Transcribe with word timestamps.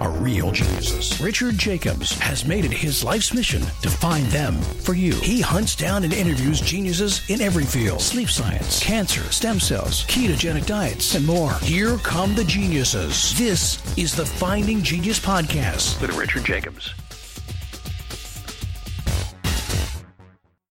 are 0.00 0.10
real 0.10 0.50
geniuses. 0.50 1.20
Richard 1.20 1.56
Jacobs 1.58 2.18
has 2.18 2.44
made 2.44 2.64
it 2.64 2.72
his 2.72 3.02
life's 3.02 3.32
mission 3.32 3.62
to 3.82 3.88
find 3.88 4.26
them 4.26 4.54
for 4.60 4.94
you. 4.94 5.14
He 5.14 5.40
hunts 5.40 5.74
down 5.74 6.04
and 6.04 6.12
interviews 6.12 6.60
geniuses 6.60 7.28
in 7.30 7.40
every 7.40 7.64
field 7.64 8.00
sleep 8.00 8.28
science, 8.28 8.82
cancer, 8.82 9.22
stem 9.32 9.58
cells, 9.58 10.04
ketogenic 10.06 10.66
diets, 10.66 11.14
and 11.14 11.26
more. 11.26 11.52
Here 11.60 11.96
come 11.98 12.34
the 12.34 12.44
geniuses. 12.44 13.36
This 13.38 13.80
is 13.96 14.14
the 14.14 14.26
Finding 14.26 14.82
Genius 14.82 15.18
Podcast 15.18 16.00
with 16.00 16.16
Richard 16.16 16.44
Jacobs. 16.44 16.92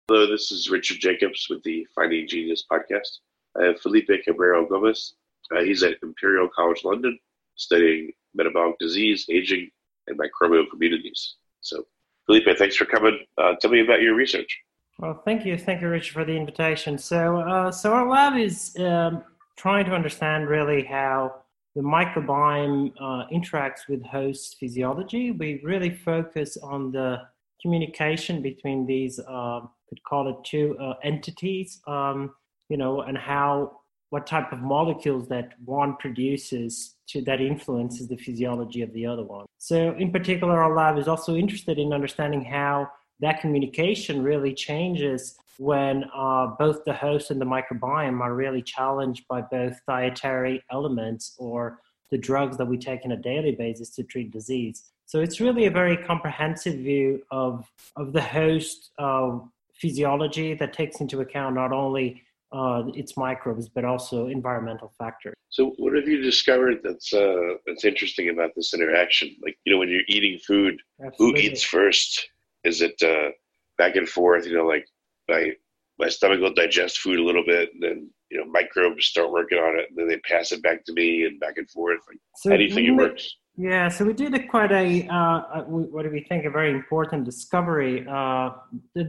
Hello, 0.08 0.27
this 0.27 0.52
is 0.52 0.69
Richard 0.69 0.99
Jacobs 0.99 1.47
with 1.49 1.63
the 1.63 1.88
Finding 1.95 2.27
Genius 2.27 2.66
Podcast. 2.69 3.19
I 3.58 3.66
have 3.66 3.80
Filipe 3.80 4.09
Cabreiro 4.27 4.67
Gomez. 4.67 5.13
Uh, 5.52 5.63
he's 5.63 5.83
at 5.83 5.97
Imperial 6.02 6.49
College 6.49 6.83
London 6.83 7.17
studying 7.55 8.11
metabolic 8.34 8.77
disease, 8.80 9.26
aging, 9.30 9.70
and 10.08 10.20
microbial 10.20 10.70
communities. 10.70 11.35
So, 11.62 11.85
Filipe, 12.26 12.58
thanks 12.58 12.76
for 12.76 12.85
coming. 12.85 13.20
Uh, 13.38 13.53
tell 13.59 13.72
me 13.72 13.81
about 13.81 14.02
your 14.02 14.16
research. 14.16 14.59
Well, 14.99 15.22
thank 15.26 15.45
you, 15.45 15.58
thank 15.58 15.81
you, 15.81 15.89
Richard, 15.89 16.13
for 16.13 16.26
the 16.26 16.36
invitation. 16.36 16.98
So, 16.98 17.38
uh, 17.38 17.72
so 17.72 17.94
our 17.94 18.08
lab 18.08 18.38
is 18.38 18.75
um, 18.80 19.23
trying 19.58 19.86
to 19.86 19.94
understand 19.94 20.48
really 20.48 20.84
how 20.84 21.41
the 21.75 21.81
microbiome 21.81 22.91
uh, 22.99 23.25
interacts 23.34 23.88
with 23.88 24.03
host 24.03 24.58
physiology. 24.59 25.31
We 25.31 25.61
really 25.63 25.89
focus 25.89 26.58
on 26.58 26.92
the 26.92 27.22
communication 27.61 28.42
between 28.42 28.86
these, 28.86 29.20
uh, 29.20 29.61
could 29.88 30.03
call 30.03 30.27
it 30.30 30.36
two 30.45 30.77
uh, 30.80 30.94
entities, 31.03 31.81
um, 31.88 32.33
you 32.70 32.77
know, 32.77 33.02
and 33.02 33.17
how 33.17 33.80
what 34.12 34.28
type 34.28 34.52
of 34.52 34.59
molecules 34.59 35.30
that 35.30 35.54
one 35.64 35.95
produces 35.95 36.95
to, 37.08 37.22
that 37.22 37.40
influences 37.40 38.09
the 38.09 38.17
physiology 38.17 38.81
of 38.81 38.92
the 38.94 39.06
other 39.06 39.23
one. 39.23 39.45
So, 39.58 39.95
in 39.98 40.12
particular, 40.12 40.62
our 40.62 40.76
lab 40.76 40.98
is 40.98 41.08
also 41.08 41.36
interested 41.36 41.80
in 41.80 41.94
understanding 41.94 42.44
how 42.44 42.89
that 43.22 43.39
communication 43.39 44.22
really 44.22 44.54
changes 44.54 45.36
when 45.58 46.04
uh, 46.14 46.48
both 46.59 46.84
the 46.86 46.94
host 46.94 47.32
and 47.32 47.39
the 47.39 47.45
microbiome 47.45 48.20
are 48.20 48.34
really 48.34 48.62
challenged 48.62 49.26
by 49.30 49.42
both 49.42 49.80
dietary 49.88 50.62
elements 50.72 51.36
or 51.38 51.80
the 52.09 52.17
drugs 52.17 52.58
that 52.58 52.66
we 52.66 52.78
take 52.78 53.06
on 53.06 53.14
a 53.14 53.17
daily 53.17 53.54
basis 53.54 53.92
to 53.92 54.04
treat 54.04 54.32
disease. 54.32 54.92
So 55.06 55.22
it's 55.22 55.39
really 55.39 55.67
a 55.67 55.72
very 55.72 55.95
comprehensive 55.95 56.76
view 56.76 57.22
of, 57.32 57.72
of 57.95 58.12
the 58.12 58.22
host 58.22 58.92
uh, 59.00 59.39
physiology 59.73 60.54
that 60.56 60.73
takes 60.73 61.00
into 61.00 61.22
account 61.22 61.56
not 61.56 61.72
only 61.72 62.23
uh, 62.52 62.83
its 62.94 63.16
microbes, 63.17 63.69
but 63.69 63.85
also 63.85 64.27
environmental 64.27 64.91
factors. 64.97 65.33
So, 65.49 65.73
what 65.77 65.95
have 65.95 66.07
you 66.07 66.21
discovered 66.21 66.80
that's 66.83 67.13
uh, 67.13 67.55
that's 67.66 67.85
interesting 67.85 68.30
about 68.30 68.52
this 68.55 68.73
interaction? 68.73 69.35
Like, 69.43 69.58
you 69.66 69.73
know, 69.73 69.80
when 69.80 69.89
you're 69.89 70.02
eating 70.08 70.39
food, 70.39 70.81
Absolutely. 71.03 71.41
who 71.41 71.47
eats 71.47 71.63
first? 71.63 72.30
Is 72.63 72.81
it 72.81 73.02
uh, 73.02 73.31
back 73.77 73.95
and 73.95 74.08
forth? 74.08 74.45
You 74.45 74.58
know, 74.58 74.66
like 74.66 74.85
my 75.27 75.52
my 75.99 76.09
stomach 76.09 76.39
will 76.39 76.53
digest 76.53 76.99
food 76.99 77.19
a 77.19 77.23
little 77.23 77.45
bit, 77.45 77.69
and 77.73 77.83
then 77.83 78.09
you 78.30 78.38
know 78.38 78.45
microbes 78.45 79.05
start 79.05 79.31
working 79.31 79.58
on 79.58 79.80
it, 79.80 79.88
and 79.89 79.97
then 79.97 80.08
they 80.08 80.17
pass 80.19 80.52
it 80.52 80.63
back 80.63 80.86
to 80.86 80.93
me, 80.93 81.25
and 81.25 81.39
back 81.39 81.58
and 81.58 81.69
forth. 81.69 81.99
Like, 82.08 82.19
so 82.36 82.52
how 82.52 82.58
do 82.58 82.63
you 82.63 82.73
think 82.73 82.88
it 82.88 82.91
works? 82.91 83.36
Yeah, 83.57 83.89
so 83.89 84.05
we 84.05 84.13
did 84.13 84.33
a 84.33 84.47
quite 84.47 84.71
a, 84.71 85.05
uh, 85.07 85.63
what 85.66 86.03
do 86.03 86.09
we 86.09 86.21
think, 86.21 86.45
a 86.45 86.49
very 86.49 86.71
important 86.71 87.25
discovery. 87.25 88.05
Uh, 88.09 88.52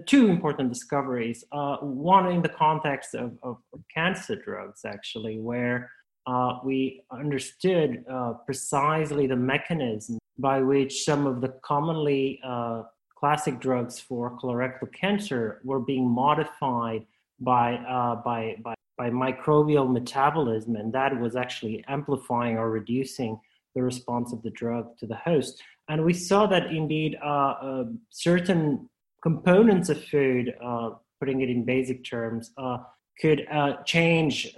two 0.07 0.29
important 0.29 0.69
discoveries. 0.69 1.45
Uh, 1.53 1.77
one 1.77 2.31
in 2.31 2.43
the 2.43 2.49
context 2.49 3.15
of, 3.15 3.39
of, 3.43 3.59
cancer 3.95 4.35
drugs, 4.35 4.85
actually, 4.85 5.39
where 5.39 5.91
uh, 6.27 6.59
we 6.65 7.05
understood 7.13 8.05
uh, 8.11 8.33
precisely 8.45 9.29
the 9.29 9.37
mechanism 9.37 10.19
by 10.39 10.61
which 10.61 11.05
some 11.05 11.27
of 11.27 11.41
the 11.41 11.55
commonly 11.63 12.41
uh, 12.45 12.83
classic 13.17 13.61
drugs 13.61 14.01
for 14.01 14.37
colorectal 14.39 14.93
cancer 14.93 15.61
were 15.63 15.81
being 15.81 16.09
modified 16.09 17.07
by, 17.39 17.77
by, 18.25 18.57
by, 18.65 18.75
by 18.99 19.09
microbial 19.09 19.91
metabolism, 19.91 20.75
and 20.75 20.93
that 20.93 21.19
was 21.21 21.37
actually 21.37 21.85
amplifying 21.87 22.57
or 22.57 22.71
reducing 22.71 23.39
the 23.75 23.83
response 23.83 24.33
of 24.33 24.43
the 24.43 24.51
drug 24.51 24.97
to 24.99 25.07
the 25.07 25.17
host. 25.17 25.63
And 25.89 26.05
we 26.05 26.13
saw 26.13 26.47
that 26.47 26.67
indeed 26.67 27.19
uh, 27.23 27.27
uh, 27.29 27.85
certain 28.11 28.89
components 29.23 29.89
of 29.89 30.03
food, 30.05 30.55
uh, 30.65 30.91
putting 31.21 31.41
it 31.41 31.51
in 31.51 31.65
basic 31.65 32.05
terms, 32.05 32.51
uh, 32.57 32.79
could 33.21 33.47
change 33.85 34.53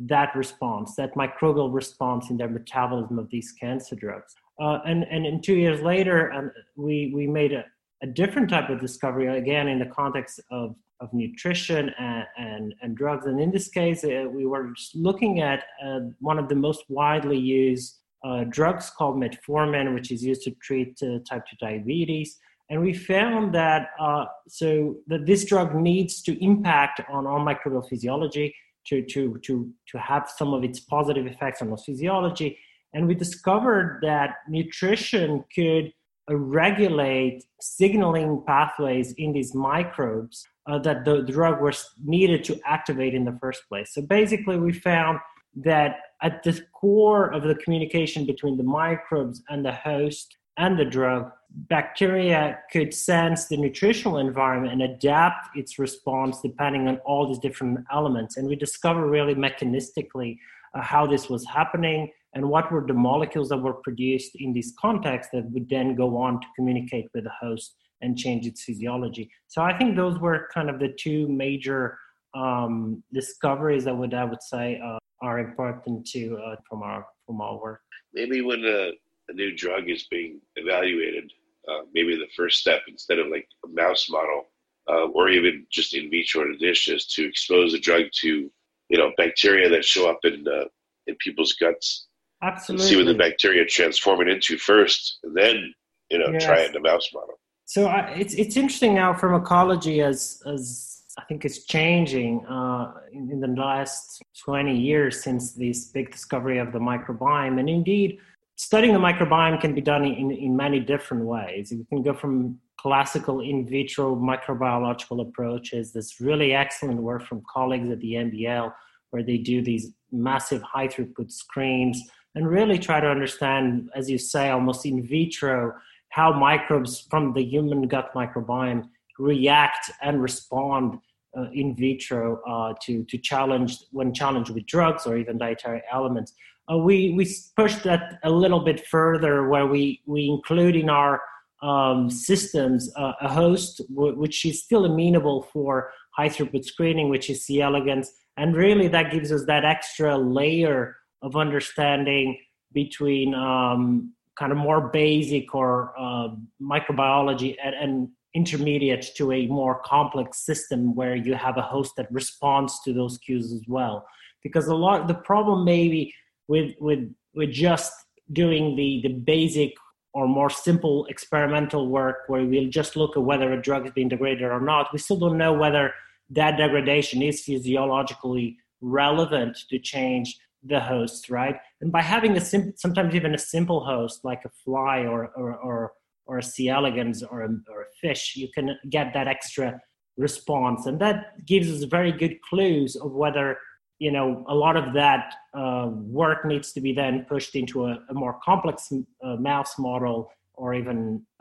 that 0.00 0.34
response, 0.34 0.96
that 0.96 1.14
microbial 1.14 1.72
response 1.72 2.30
in 2.30 2.36
their 2.36 2.48
metabolism 2.48 3.18
of 3.18 3.28
these 3.30 3.52
cancer 3.52 3.94
drugs. 3.94 4.34
and, 4.58 5.04
and, 5.04 5.26
and 5.26 5.44
two 5.44 5.54
years 5.54 5.80
later, 5.82 6.32
um, 6.32 6.50
we, 6.76 7.12
we 7.14 7.26
made 7.26 7.52
a, 7.52 7.64
a 8.02 8.06
different 8.06 8.48
type 8.48 8.68
of 8.70 8.80
discovery, 8.80 9.26
again, 9.26 9.68
in 9.68 9.78
the 9.78 9.86
context 9.86 10.40
of 10.50 10.74
of 11.00 11.12
nutrition 11.14 11.90
and, 11.98 12.24
and, 12.36 12.74
and, 12.82 12.96
drugs. 12.96 13.26
And 13.26 13.40
in 13.40 13.50
this 13.50 13.68
case, 13.68 14.04
uh, 14.04 14.26
we 14.30 14.46
were 14.46 14.72
looking 14.94 15.40
at 15.40 15.64
uh, 15.84 16.00
one 16.20 16.38
of 16.38 16.48
the 16.48 16.54
most 16.54 16.84
widely 16.88 17.38
used 17.38 17.99
uh, 18.24 18.44
drugs 18.44 18.90
called 18.90 19.16
metformin, 19.16 19.94
which 19.94 20.10
is 20.10 20.22
used 20.22 20.42
to 20.42 20.50
treat 20.62 20.98
uh, 21.02 21.18
type 21.28 21.44
2 21.50 21.56
diabetes. 21.60 22.38
And 22.68 22.80
we 22.82 22.92
found 22.92 23.54
that 23.54 23.88
uh, 23.98 24.26
so 24.48 24.96
that 25.08 25.26
this 25.26 25.44
drug 25.44 25.74
needs 25.74 26.22
to 26.22 26.42
impact 26.44 27.00
on, 27.10 27.26
on 27.26 27.44
microbial 27.44 27.86
physiology 27.88 28.54
to, 28.86 29.02
to, 29.06 29.38
to, 29.44 29.70
to 29.88 29.98
have 29.98 30.30
some 30.36 30.54
of 30.54 30.62
its 30.62 30.80
positive 30.80 31.26
effects 31.26 31.62
on 31.62 31.70
our 31.70 31.78
physiology. 31.78 32.58
And 32.94 33.06
we 33.06 33.14
discovered 33.14 34.00
that 34.02 34.36
nutrition 34.48 35.44
could 35.54 35.92
regulate 36.28 37.42
signaling 37.60 38.42
pathways 38.46 39.12
in 39.12 39.32
these 39.32 39.54
microbes 39.54 40.46
uh, 40.68 40.78
that 40.78 41.04
the 41.04 41.22
drug 41.22 41.60
was 41.60 41.90
needed 42.04 42.44
to 42.44 42.60
activate 42.64 43.14
in 43.14 43.24
the 43.24 43.36
first 43.40 43.62
place. 43.68 43.92
So 43.94 44.02
basically, 44.02 44.58
we 44.58 44.72
found 44.72 45.18
that 45.56 45.96
at 46.22 46.42
the 46.42 46.60
core 46.72 47.32
of 47.32 47.42
the 47.42 47.54
communication 47.54 48.26
between 48.26 48.56
the 48.56 48.62
microbes 48.62 49.42
and 49.48 49.64
the 49.64 49.72
host 49.72 50.36
and 50.56 50.78
the 50.78 50.84
drug, 50.84 51.30
bacteria 51.68 52.58
could 52.70 52.92
sense 52.92 53.46
the 53.46 53.56
nutritional 53.56 54.18
environment 54.18 54.72
and 54.72 54.82
adapt 54.82 55.56
its 55.56 55.78
response 55.78 56.40
depending 56.42 56.86
on 56.88 56.98
all 56.98 57.26
these 57.26 57.38
different 57.38 57.80
elements. 57.92 58.36
And 58.36 58.46
we 58.46 58.56
discover 58.56 59.08
really 59.08 59.34
mechanistically 59.34 60.38
uh, 60.74 60.82
how 60.82 61.06
this 61.06 61.28
was 61.28 61.46
happening 61.46 62.12
and 62.34 62.48
what 62.48 62.70
were 62.70 62.86
the 62.86 62.94
molecules 62.94 63.48
that 63.48 63.56
were 63.56 63.74
produced 63.74 64.32
in 64.36 64.52
this 64.52 64.72
context 64.80 65.30
that 65.32 65.50
would 65.50 65.68
then 65.68 65.96
go 65.96 66.16
on 66.18 66.40
to 66.40 66.46
communicate 66.54 67.06
with 67.14 67.24
the 67.24 67.32
host 67.40 67.74
and 68.02 68.16
change 68.16 68.46
its 68.46 68.62
physiology. 68.62 69.30
So 69.48 69.62
I 69.62 69.76
think 69.76 69.96
those 69.96 70.18
were 70.18 70.48
kind 70.54 70.70
of 70.70 70.78
the 70.78 70.94
two 70.98 71.28
major 71.28 71.98
um, 72.34 73.02
discoveries 73.12 73.84
that 73.84 73.96
would 73.96 74.14
I 74.14 74.24
would 74.24 74.42
say 74.42 74.80
uh, 74.84 74.98
are 75.22 75.38
important 75.38 76.06
to 76.08 76.36
uh, 76.36 76.56
from 76.68 76.82
our 76.82 77.06
from 77.26 77.40
our 77.40 77.60
work. 77.60 77.80
Maybe 78.12 78.40
when 78.42 78.64
a, 78.64 78.90
a 79.28 79.32
new 79.32 79.54
drug 79.54 79.88
is 79.88 80.06
being 80.10 80.40
evaluated, 80.56 81.30
uh, 81.68 81.82
maybe 81.94 82.16
the 82.16 82.28
first 82.36 82.58
step 82.58 82.82
instead 82.88 83.18
of 83.18 83.28
like 83.28 83.46
a 83.64 83.68
mouse 83.68 84.08
model 84.10 84.46
uh, 84.88 85.06
or 85.08 85.28
even 85.28 85.66
just 85.70 85.94
in 85.94 86.10
vitro 86.10 86.42
in 86.42 86.54
a 86.54 86.58
dish 86.58 86.88
is 86.88 87.06
to 87.06 87.26
expose 87.26 87.72
the 87.72 87.78
drug 87.78 88.04
to 88.20 88.50
you 88.88 88.98
know 88.98 89.12
bacteria 89.16 89.68
that 89.68 89.84
show 89.84 90.10
up 90.10 90.20
in 90.24 90.44
uh, 90.48 90.64
in 91.06 91.16
people's 91.16 91.54
guts. 91.54 92.06
Absolutely. 92.42 92.86
see 92.86 92.96
what 92.96 93.06
the 93.06 93.14
bacteria 93.14 93.66
transform 93.66 94.22
it 94.22 94.28
into 94.28 94.56
first, 94.56 95.18
and 95.22 95.36
then 95.36 95.72
you 96.10 96.18
know 96.18 96.30
yes. 96.32 96.44
try 96.44 96.60
it 96.60 96.70
in 96.70 96.76
a 96.76 96.80
mouse 96.80 97.08
model. 97.12 97.38
So 97.66 97.88
uh, 97.88 98.12
it's 98.16 98.34
it's 98.34 98.56
interesting 98.56 98.94
now 98.94 99.14
pharmacology 99.14 100.00
as 100.00 100.42
as 100.46 100.89
I 101.18 101.24
think 101.24 101.44
it's 101.44 101.64
changing 101.64 102.46
uh, 102.46 102.92
in, 103.12 103.30
in, 103.30 103.40
the 103.40 103.48
last 103.48 104.22
20 104.44 104.76
years 104.76 105.22
since 105.22 105.52
this 105.52 105.86
big 105.86 106.10
discovery 106.10 106.58
of 106.58 106.72
the 106.72 106.78
microbiome. 106.78 107.58
And 107.58 107.68
indeed, 107.68 108.18
studying 108.56 108.92
the 108.92 109.00
microbiome 109.00 109.60
can 109.60 109.74
be 109.74 109.80
done 109.80 110.04
in, 110.04 110.30
in 110.30 110.56
many 110.56 110.80
different 110.80 111.24
ways. 111.24 111.72
You 111.72 111.84
can 111.88 112.02
go 112.02 112.14
from 112.14 112.58
classical 112.78 113.40
in 113.40 113.66
vitro 113.66 114.14
microbiological 114.16 115.20
approaches. 115.20 115.92
There's 115.92 116.20
really 116.20 116.54
excellent 116.54 117.00
work 117.02 117.26
from 117.26 117.42
colleagues 117.50 117.90
at 117.90 118.00
the 118.00 118.14
MBL 118.14 118.72
where 119.10 119.22
they 119.22 119.36
do 119.36 119.62
these 119.62 119.92
massive 120.12 120.62
high 120.62 120.88
throughput 120.88 121.30
screens 121.30 122.00
and 122.34 122.48
really 122.48 122.78
try 122.78 123.00
to 123.00 123.08
understand, 123.08 123.90
as 123.94 124.08
you 124.08 124.18
say, 124.18 124.50
almost 124.50 124.86
in 124.86 125.06
vitro, 125.06 125.74
how 126.10 126.32
microbes 126.32 127.06
from 127.10 127.32
the 127.32 127.44
human 127.44 127.88
gut 127.88 128.12
microbiome 128.14 128.88
react 129.20 129.90
and 130.02 130.22
respond 130.22 130.98
uh, 131.38 131.50
in 131.52 131.76
vitro 131.76 132.40
uh, 132.48 132.74
to 132.82 133.04
to 133.04 133.18
challenge 133.18 133.76
when 133.92 134.12
challenged 134.12 134.50
with 134.50 134.66
drugs 134.66 135.06
or 135.06 135.16
even 135.16 135.38
dietary 135.38 135.82
elements. 135.92 136.32
uh, 136.70 136.76
we 136.76 137.12
we 137.16 137.24
pushed 137.56 137.82
that 137.84 138.18
a 138.24 138.30
little 138.30 138.60
bit 138.60 138.86
further, 138.86 139.48
where 139.48 139.66
we 139.66 140.00
we 140.06 140.28
include 140.28 140.76
in 140.76 140.88
our 140.90 141.20
um, 141.62 142.08
systems 142.10 142.90
uh, 142.96 143.12
a 143.20 143.28
host 143.28 143.82
w- 143.94 144.16
which 144.18 144.44
is 144.44 144.62
still 144.62 144.84
amenable 144.84 145.42
for 145.52 145.92
high 146.16 146.28
throughput 146.28 146.64
screening, 146.64 147.08
which 147.08 147.28
is 147.30 147.44
C. 147.44 147.60
elegans, 147.60 148.10
and 148.36 148.56
really 148.56 148.88
that 148.88 149.12
gives 149.12 149.30
us 149.32 149.44
that 149.46 149.64
extra 149.64 150.16
layer 150.16 150.96
of 151.22 151.36
understanding 151.36 152.38
between 152.72 153.34
um, 153.34 154.12
kind 154.38 154.52
of 154.52 154.58
more 154.58 154.88
basic 154.88 155.54
or 155.54 155.92
uh, 155.98 156.28
microbiology 156.62 157.56
and, 157.62 157.74
and 157.74 158.08
intermediate 158.34 159.06
to 159.16 159.32
a 159.32 159.46
more 159.46 159.80
complex 159.84 160.38
system 160.38 160.94
where 160.94 161.16
you 161.16 161.34
have 161.34 161.56
a 161.56 161.62
host 161.62 161.92
that 161.96 162.10
responds 162.12 162.80
to 162.80 162.92
those 162.92 163.18
cues 163.18 163.52
as 163.52 163.62
well. 163.66 164.06
Because 164.42 164.68
a 164.68 164.74
lot 164.74 165.08
the 165.08 165.14
problem 165.14 165.64
maybe 165.64 166.14
with 166.48 166.74
with 166.80 167.00
with 167.34 167.50
just 167.50 167.92
doing 168.32 168.76
the 168.76 169.00
the 169.02 169.12
basic 169.12 169.72
or 170.12 170.26
more 170.26 170.50
simple 170.50 171.06
experimental 171.06 171.88
work 171.88 172.18
where 172.26 172.44
we'll 172.44 172.68
just 172.68 172.96
look 172.96 173.16
at 173.16 173.22
whether 173.22 173.52
a 173.52 173.62
drug 173.62 173.86
is 173.86 173.92
being 173.92 174.08
degraded 174.08 174.42
or 174.42 174.60
not 174.60 174.92
we 174.92 174.98
still 174.98 175.18
don't 175.18 175.38
know 175.38 175.52
whether 175.52 175.92
that 176.30 176.56
degradation 176.56 177.22
is 177.22 177.42
physiologically 177.42 178.56
relevant 178.80 179.56
to 179.68 179.78
change 179.78 180.38
the 180.64 180.80
host 180.80 181.30
right? 181.30 181.56
And 181.80 181.90
by 181.92 182.02
having 182.02 182.36
a 182.36 182.40
sim- 182.40 182.74
sometimes 182.76 183.14
even 183.14 183.34
a 183.34 183.38
simple 183.38 183.84
host 183.84 184.24
like 184.24 184.42
a 184.44 184.50
fly 184.64 185.06
or 185.06 185.30
or, 185.36 185.56
or 185.56 185.92
or 186.30 186.38
a 186.38 186.42
C. 186.42 186.68
elegans 186.68 187.24
or 187.24 187.42
a, 187.42 187.48
or 187.72 187.82
a 187.82 187.90
fish, 188.00 188.34
you 188.36 188.48
can 188.54 188.66
get 188.88 189.12
that 189.14 189.26
extra 189.26 189.80
response. 190.16 190.86
And 190.86 190.96
that 191.00 191.44
gives 191.44 191.68
us 191.74 191.82
very 191.98 192.12
good 192.12 192.36
clues 192.48 192.94
of 192.94 193.10
whether, 193.22 193.58
you 193.98 194.12
know, 194.12 194.44
a 194.48 194.54
lot 194.54 194.76
of 194.76 194.94
that 194.94 195.34
uh, 195.62 195.88
work 196.22 196.44
needs 196.44 196.72
to 196.74 196.80
be 196.80 196.92
then 196.92 197.26
pushed 197.28 197.56
into 197.56 197.86
a, 197.86 197.98
a 198.10 198.14
more 198.14 198.38
complex 198.44 198.92
uh, 198.92 199.36
mouse 199.50 199.74
model 199.76 200.30
or 200.54 200.72
even 200.72 200.98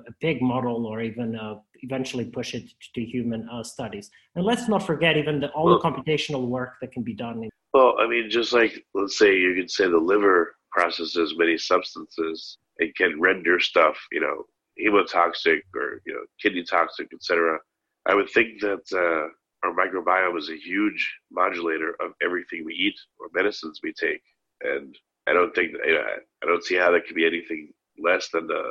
a 0.07 0.13
pig 0.21 0.41
model 0.41 0.87
or 0.87 1.01
even 1.01 1.35
uh, 1.35 1.55
eventually 1.83 2.25
push 2.25 2.55
it 2.55 2.65
to 2.95 3.01
human 3.05 3.47
uh, 3.53 3.61
studies. 3.61 4.09
And 4.35 4.43
let's 4.43 4.67
not 4.67 4.81
forget 4.91 5.17
even 5.17 5.39
the, 5.39 5.49
all 5.49 5.65
well, 5.65 5.77
the 5.77 5.83
computational 5.87 6.47
work 6.47 6.71
that 6.81 6.91
can 6.91 7.03
be 7.03 7.13
done. 7.13 7.43
In- 7.43 7.49
well, 7.75 7.93
I 7.99 8.07
mean, 8.07 8.27
just 8.31 8.53
like, 8.53 8.73
let's 8.95 9.19
say 9.19 9.37
you 9.37 9.53
could 9.53 9.69
say 9.69 9.87
the 9.87 9.97
liver 10.13 10.55
processes 10.71 11.35
many 11.37 11.57
substances 11.59 12.57
it 12.77 12.95
can 12.95 13.19
render 13.19 13.59
stuff, 13.59 13.97
you 14.11 14.21
know, 14.21 14.45
hemotoxic 14.83 15.61
or 15.75 16.01
you 16.05 16.13
know 16.13 16.21
kidney 16.41 16.63
toxic, 16.63 17.07
etc. 17.13 17.57
I 18.07 18.15
would 18.15 18.29
think 18.29 18.61
that 18.61 18.85
uh, 18.93 19.67
our 19.67 19.73
microbiome 19.75 20.37
is 20.37 20.49
a 20.49 20.57
huge 20.57 21.13
modulator 21.31 21.95
of 22.01 22.11
everything 22.23 22.63
we 22.65 22.73
eat 22.73 22.95
or 23.19 23.27
medicines 23.33 23.79
we 23.83 23.93
take, 23.93 24.21
and 24.61 24.95
I 25.27 25.33
don't 25.33 25.53
think 25.53 25.71
you 25.85 25.93
know, 25.93 26.03
I 26.43 26.45
don't 26.45 26.63
see 26.63 26.75
how 26.75 26.91
that 26.91 27.05
could 27.05 27.15
be 27.15 27.25
anything 27.25 27.71
less 28.01 28.29
than 28.29 28.49
a 28.51 28.63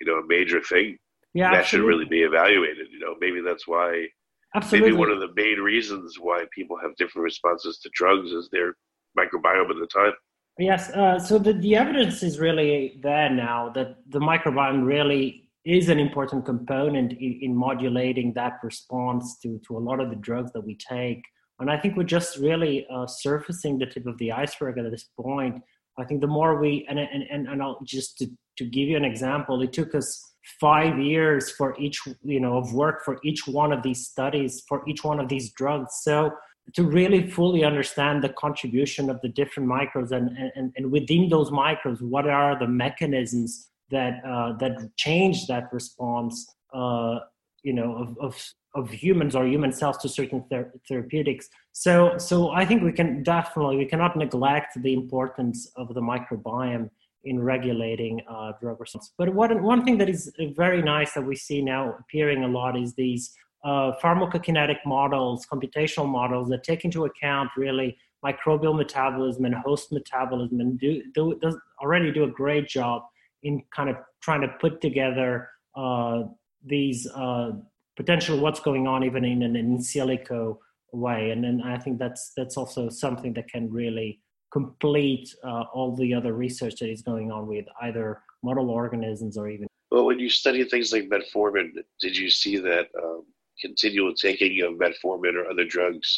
you 0.00 0.06
know 0.06 0.18
a 0.18 0.26
major 0.26 0.60
thing. 0.62 0.96
Yeah, 1.34 1.50
that 1.50 1.60
absolutely. 1.60 1.66
should 1.66 1.96
really 1.96 2.08
be 2.08 2.22
evaluated. 2.22 2.86
You 2.90 3.00
know, 3.00 3.14
maybe 3.20 3.40
that's 3.40 3.66
why. 3.66 4.06
Absolutely. 4.54 4.92
Maybe 4.92 4.98
one 4.98 5.10
of 5.10 5.20
the 5.20 5.34
main 5.36 5.58
reasons 5.58 6.16
why 6.18 6.44
people 6.54 6.78
have 6.80 6.96
different 6.96 7.24
responses 7.24 7.78
to 7.78 7.90
drugs 7.92 8.30
is 8.30 8.48
their 8.50 8.74
microbiome 9.18 9.68
at 9.68 9.76
the 9.78 9.88
time. 9.92 10.12
Yes, 10.58 10.88
uh, 10.90 11.18
so 11.18 11.38
the, 11.38 11.52
the 11.52 11.76
evidence 11.76 12.22
is 12.22 12.38
really 12.38 12.98
there 13.02 13.28
now 13.28 13.68
that 13.70 13.96
the 14.08 14.20
microbiome 14.20 14.86
really 14.86 15.45
is 15.66 15.88
an 15.88 15.98
important 15.98 16.44
component 16.44 17.12
in, 17.12 17.38
in, 17.42 17.56
modulating 17.56 18.32
that 18.34 18.54
response 18.62 19.36
to, 19.42 19.60
to 19.66 19.76
a 19.76 19.80
lot 19.80 20.00
of 20.00 20.10
the 20.10 20.16
drugs 20.16 20.52
that 20.52 20.60
we 20.60 20.76
take. 20.76 21.20
And 21.58 21.68
I 21.68 21.76
think 21.76 21.96
we're 21.96 22.04
just 22.04 22.38
really 22.38 22.86
uh, 22.88 23.06
surfacing 23.06 23.78
the 23.78 23.86
tip 23.86 24.06
of 24.06 24.16
the 24.18 24.30
iceberg 24.30 24.78
at 24.78 24.88
this 24.90 25.08
point. 25.20 25.60
I 25.98 26.04
think 26.04 26.20
the 26.20 26.28
more 26.28 26.60
we, 26.60 26.86
and, 26.88 27.00
and, 27.00 27.24
and, 27.30 27.48
and 27.48 27.60
I'll 27.60 27.80
just 27.84 28.16
to, 28.18 28.28
to 28.58 28.64
give 28.64 28.88
you 28.88 28.96
an 28.96 29.04
example, 29.04 29.60
it 29.60 29.72
took 29.72 29.94
us 29.94 30.22
five 30.60 31.00
years 31.00 31.50
for 31.50 31.76
each, 31.80 32.00
you 32.22 32.38
know, 32.38 32.58
of 32.58 32.72
work 32.72 33.04
for 33.04 33.18
each 33.24 33.48
one 33.48 33.72
of 33.72 33.82
these 33.82 34.06
studies, 34.06 34.62
for 34.68 34.88
each 34.88 35.02
one 35.02 35.18
of 35.18 35.28
these 35.28 35.50
drugs. 35.52 35.90
So 36.02 36.30
to 36.74 36.84
really 36.84 37.28
fully 37.28 37.64
understand 37.64 38.22
the 38.22 38.28
contribution 38.28 39.10
of 39.10 39.20
the 39.20 39.28
different 39.28 39.68
microbes 39.68 40.12
and, 40.12 40.30
and, 40.54 40.72
and 40.76 40.92
within 40.92 41.28
those 41.28 41.50
microbes, 41.50 42.02
what 42.02 42.28
are 42.28 42.56
the 42.56 42.68
mechanisms 42.68 43.68
that 43.90 44.24
uh, 44.24 44.52
that 44.58 44.96
change 44.96 45.46
that 45.46 45.72
response, 45.72 46.54
uh, 46.72 47.20
you 47.62 47.72
know, 47.72 47.96
of, 47.96 48.18
of 48.18 48.52
of 48.74 48.90
humans 48.90 49.34
or 49.34 49.46
human 49.46 49.72
cells 49.72 49.96
to 49.98 50.08
certain 50.08 50.44
ther- 50.50 50.72
therapeutics. 50.86 51.48
So, 51.72 52.18
so 52.18 52.50
I 52.50 52.66
think 52.66 52.82
we 52.82 52.92
can 52.92 53.22
definitely 53.22 53.78
we 53.78 53.86
cannot 53.86 54.16
neglect 54.16 54.80
the 54.82 54.92
importance 54.92 55.70
of 55.76 55.94
the 55.94 56.00
microbiome 56.00 56.90
in 57.24 57.42
regulating 57.42 58.20
uh, 58.28 58.52
drug 58.60 58.78
response. 58.78 59.12
But 59.16 59.34
one 59.34 59.62
one 59.62 59.84
thing 59.84 59.98
that 59.98 60.08
is 60.08 60.32
very 60.54 60.82
nice 60.82 61.14
that 61.14 61.22
we 61.22 61.36
see 61.36 61.62
now 61.62 61.94
appearing 61.98 62.44
a 62.44 62.48
lot 62.48 62.78
is 62.78 62.94
these 62.94 63.34
uh, 63.64 63.92
pharmacokinetic 64.02 64.78
models, 64.84 65.46
computational 65.46 66.08
models 66.08 66.48
that 66.50 66.62
take 66.62 66.84
into 66.84 67.04
account 67.04 67.50
really 67.56 67.96
microbial 68.24 68.76
metabolism 68.76 69.44
and 69.44 69.54
host 69.54 69.92
metabolism, 69.92 70.60
and 70.60 70.78
do, 70.78 71.02
do 71.14 71.38
does 71.40 71.56
already 71.82 72.12
do 72.12 72.24
a 72.24 72.28
great 72.30 72.68
job 72.68 73.02
in 73.46 73.62
kind 73.74 73.88
of 73.88 73.96
trying 74.20 74.40
to 74.40 74.48
put 74.60 74.80
together 74.80 75.48
uh, 75.76 76.24
these 76.64 77.06
uh, 77.14 77.52
potential 77.96 78.38
what's 78.38 78.60
going 78.60 78.86
on 78.86 79.04
even 79.04 79.24
in 79.24 79.42
an 79.42 79.54
in 79.56 79.78
silico 79.78 80.58
way. 80.92 81.30
And 81.30 81.42
then 81.44 81.62
i 81.64 81.78
think 81.78 81.98
that's 81.98 82.32
that's 82.36 82.56
also 82.56 82.88
something 82.88 83.32
that 83.34 83.48
can 83.48 83.70
really 83.70 84.20
complete 84.52 85.28
uh, 85.44 85.64
all 85.74 85.94
the 85.94 86.14
other 86.14 86.32
research 86.32 86.76
that 86.80 86.90
is 86.90 87.02
going 87.02 87.30
on 87.30 87.46
with 87.46 87.66
either 87.82 88.22
model 88.42 88.70
organisms 88.70 89.36
or 89.36 89.48
even. 89.48 89.66
Well 89.90 90.06
when 90.06 90.18
you 90.18 90.30
study 90.30 90.64
things 90.64 90.92
like 90.92 91.08
metformin 91.14 91.68
did 92.00 92.16
you 92.16 92.30
see 92.30 92.56
that 92.70 92.86
um, 93.02 93.22
continual 93.60 94.14
taking 94.14 94.52
of 94.62 94.74
metformin 94.84 95.34
or 95.34 95.48
other 95.50 95.64
drugs 95.64 96.08